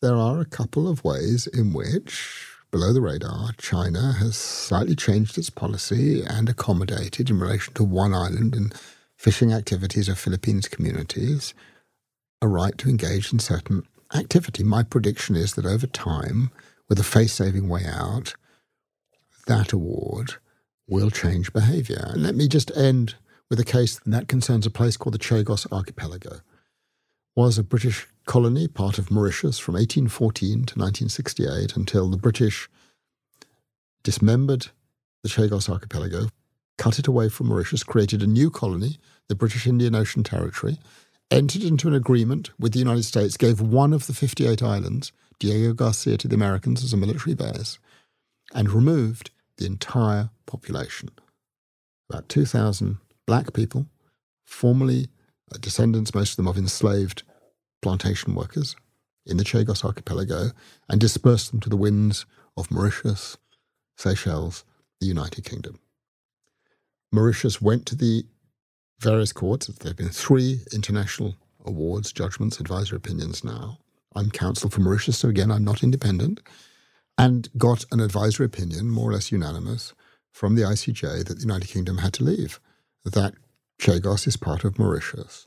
[0.00, 5.36] There are a couple of ways in which below the radar, China has slightly changed
[5.36, 8.72] its policy and accommodated in relation to one island and
[9.16, 11.54] fishing activities of Philippines communities
[12.40, 13.82] a right to engage in certain
[14.14, 14.62] activity.
[14.62, 16.52] My prediction is that over time,
[16.88, 18.34] with a face saving way out,
[19.48, 20.36] that award
[20.88, 22.10] will change behavior.
[22.12, 23.14] And let me just end
[23.50, 26.40] with a case that concerns a place called the Chagos Archipelago.
[27.34, 32.68] Was a British colony, part of Mauritius, from 1814 to 1968 until the British
[34.02, 34.68] dismembered
[35.22, 36.28] the Chagos archipelago,
[36.78, 40.78] cut it away from Mauritius, created a new colony, the British Indian Ocean Territory,
[41.30, 45.10] entered into an agreement with the United States, gave one of the 58 islands,
[45.40, 47.78] Diego Garcia, to the Americans as a military base,
[48.54, 51.10] and removed the entire population.
[52.10, 53.86] About 2,000 black people,
[54.44, 55.08] formerly
[55.52, 57.22] uh, descendants, most of them of enslaved
[57.82, 58.76] plantation workers
[59.26, 60.50] in the Chagos archipelago
[60.88, 62.26] and dispersed them to the winds
[62.56, 63.36] of Mauritius,
[63.96, 64.64] Seychelles,
[65.00, 65.78] the United Kingdom.
[67.12, 68.24] Mauritius went to the
[69.00, 69.66] various courts.
[69.66, 71.34] There have been three international
[71.64, 73.78] awards, judgments, advisory opinions now.
[74.14, 76.40] I'm counsel for Mauritius, so again, I'm not independent.
[77.18, 79.94] And got an advisory opinion, more or less unanimous,
[80.32, 82.60] from the ICJ that the United Kingdom had to leave,
[83.04, 83.34] that
[83.80, 85.46] Chagos is part of Mauritius.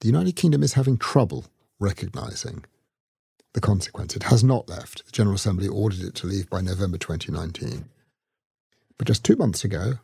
[0.00, 1.46] The United Kingdom is having trouble
[1.78, 2.64] recognizing
[3.54, 4.16] the consequence.
[4.16, 5.06] It has not left.
[5.06, 7.84] The General Assembly ordered it to leave by November 2019.
[8.96, 9.94] But just two months ago,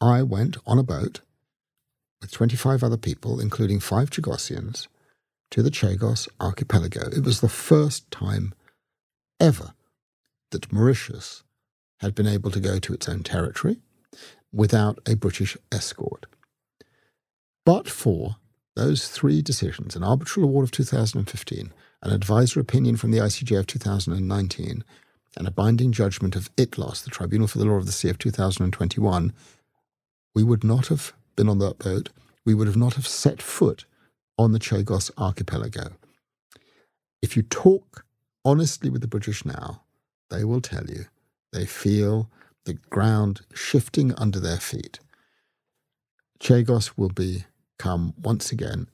[0.00, 1.20] I went on a boat
[2.20, 4.88] with 25 other people, including five Chagossians,
[5.50, 7.08] to the Chagos archipelago.
[7.08, 8.54] It was the first time
[9.40, 9.72] ever
[10.54, 11.42] that Mauritius
[11.98, 13.80] had been able to go to its own territory
[14.52, 16.26] without a British escort.
[17.66, 18.36] But for
[18.76, 23.66] those three decisions, an arbitral award of 2015, an advisory opinion from the ICJ of
[23.66, 24.84] 2019,
[25.36, 28.18] and a binding judgment of ITLOS, the Tribunal for the Law of the Sea of
[28.18, 29.32] 2021,
[30.34, 32.10] we would not have been on that boat.
[32.44, 33.86] We would have not have set foot
[34.38, 35.90] on the Chagos archipelago.
[37.22, 38.04] If you talk
[38.44, 39.83] honestly with the British now,
[40.34, 41.06] they will tell you
[41.52, 42.30] they feel
[42.64, 44.98] the ground shifting under their feet.
[46.40, 48.88] Chagos will become once again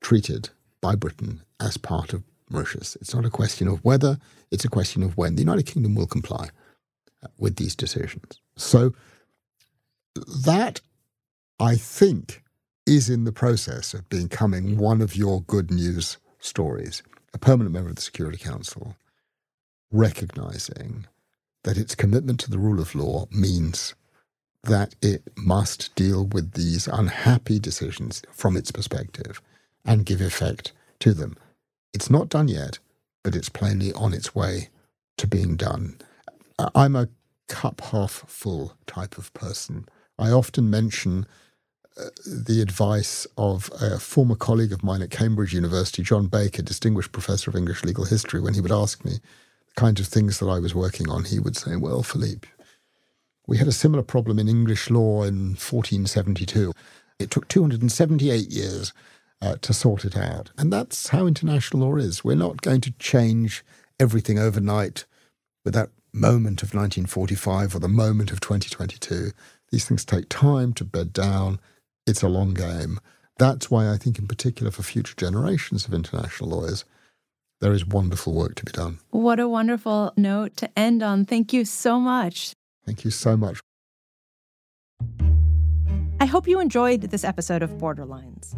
[0.00, 2.96] treated by Britain as part of Mauritius.
[3.00, 4.18] It's not a question of whether,
[4.50, 5.34] it's a question of when.
[5.34, 6.50] The United Kingdom will comply
[7.22, 8.40] uh, with these decisions.
[8.56, 8.92] So
[10.44, 10.80] that,
[11.58, 12.42] I think,
[12.86, 17.02] is in the process of becoming one of your good news stories.
[17.32, 18.94] A permanent member of the Security Council
[19.94, 21.06] recognizing
[21.62, 23.94] that its commitment to the rule of law means
[24.64, 29.40] that it must deal with these unhappy decisions from its perspective
[29.84, 31.36] and give effect to them.
[31.92, 32.78] It's not done yet,
[33.22, 34.70] but it's plainly on its way
[35.18, 35.98] to being done.
[36.74, 37.08] I'm a
[37.48, 39.86] cup half full type of person.
[40.18, 41.26] I often mention
[41.96, 47.12] uh, the advice of a former colleague of mine at Cambridge University, John Baker, distinguished
[47.12, 49.18] professor of English legal history, when he would ask me
[49.76, 52.48] kinds of things that I was working on, he would say, Well, Philippe,
[53.46, 56.72] we had a similar problem in English law in 1472.
[57.18, 58.92] It took 278 years
[59.42, 60.50] uh, to sort it out.
[60.56, 62.24] And that's how international law is.
[62.24, 63.64] We're not going to change
[64.00, 65.04] everything overnight
[65.64, 69.32] with that moment of 1945 or the moment of 2022.
[69.70, 71.60] These things take time to bed down.
[72.06, 73.00] It's a long game.
[73.38, 76.84] That's why I think, in particular, for future generations of international lawyers,
[77.60, 78.98] there is wonderful work to be done.
[79.10, 81.24] What a wonderful note to end on.
[81.24, 82.54] Thank you so much.
[82.84, 83.60] Thank you so much.
[86.20, 88.54] I hope you enjoyed this episode of Borderlines.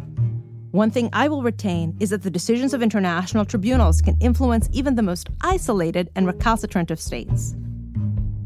[0.71, 4.95] One thing I will retain is that the decisions of international tribunals can influence even
[4.95, 7.55] the most isolated and recalcitrant of states,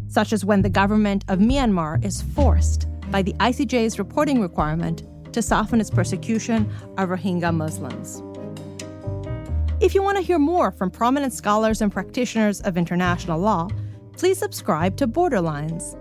[0.07, 5.41] such as when the government of Myanmar is forced by the ICJ's reporting requirement to
[5.41, 8.21] soften its persecution of Rohingya Muslims.
[9.81, 13.67] If you want to hear more from prominent scholars and practitioners of international law,
[14.15, 15.97] please subscribe to Borderlines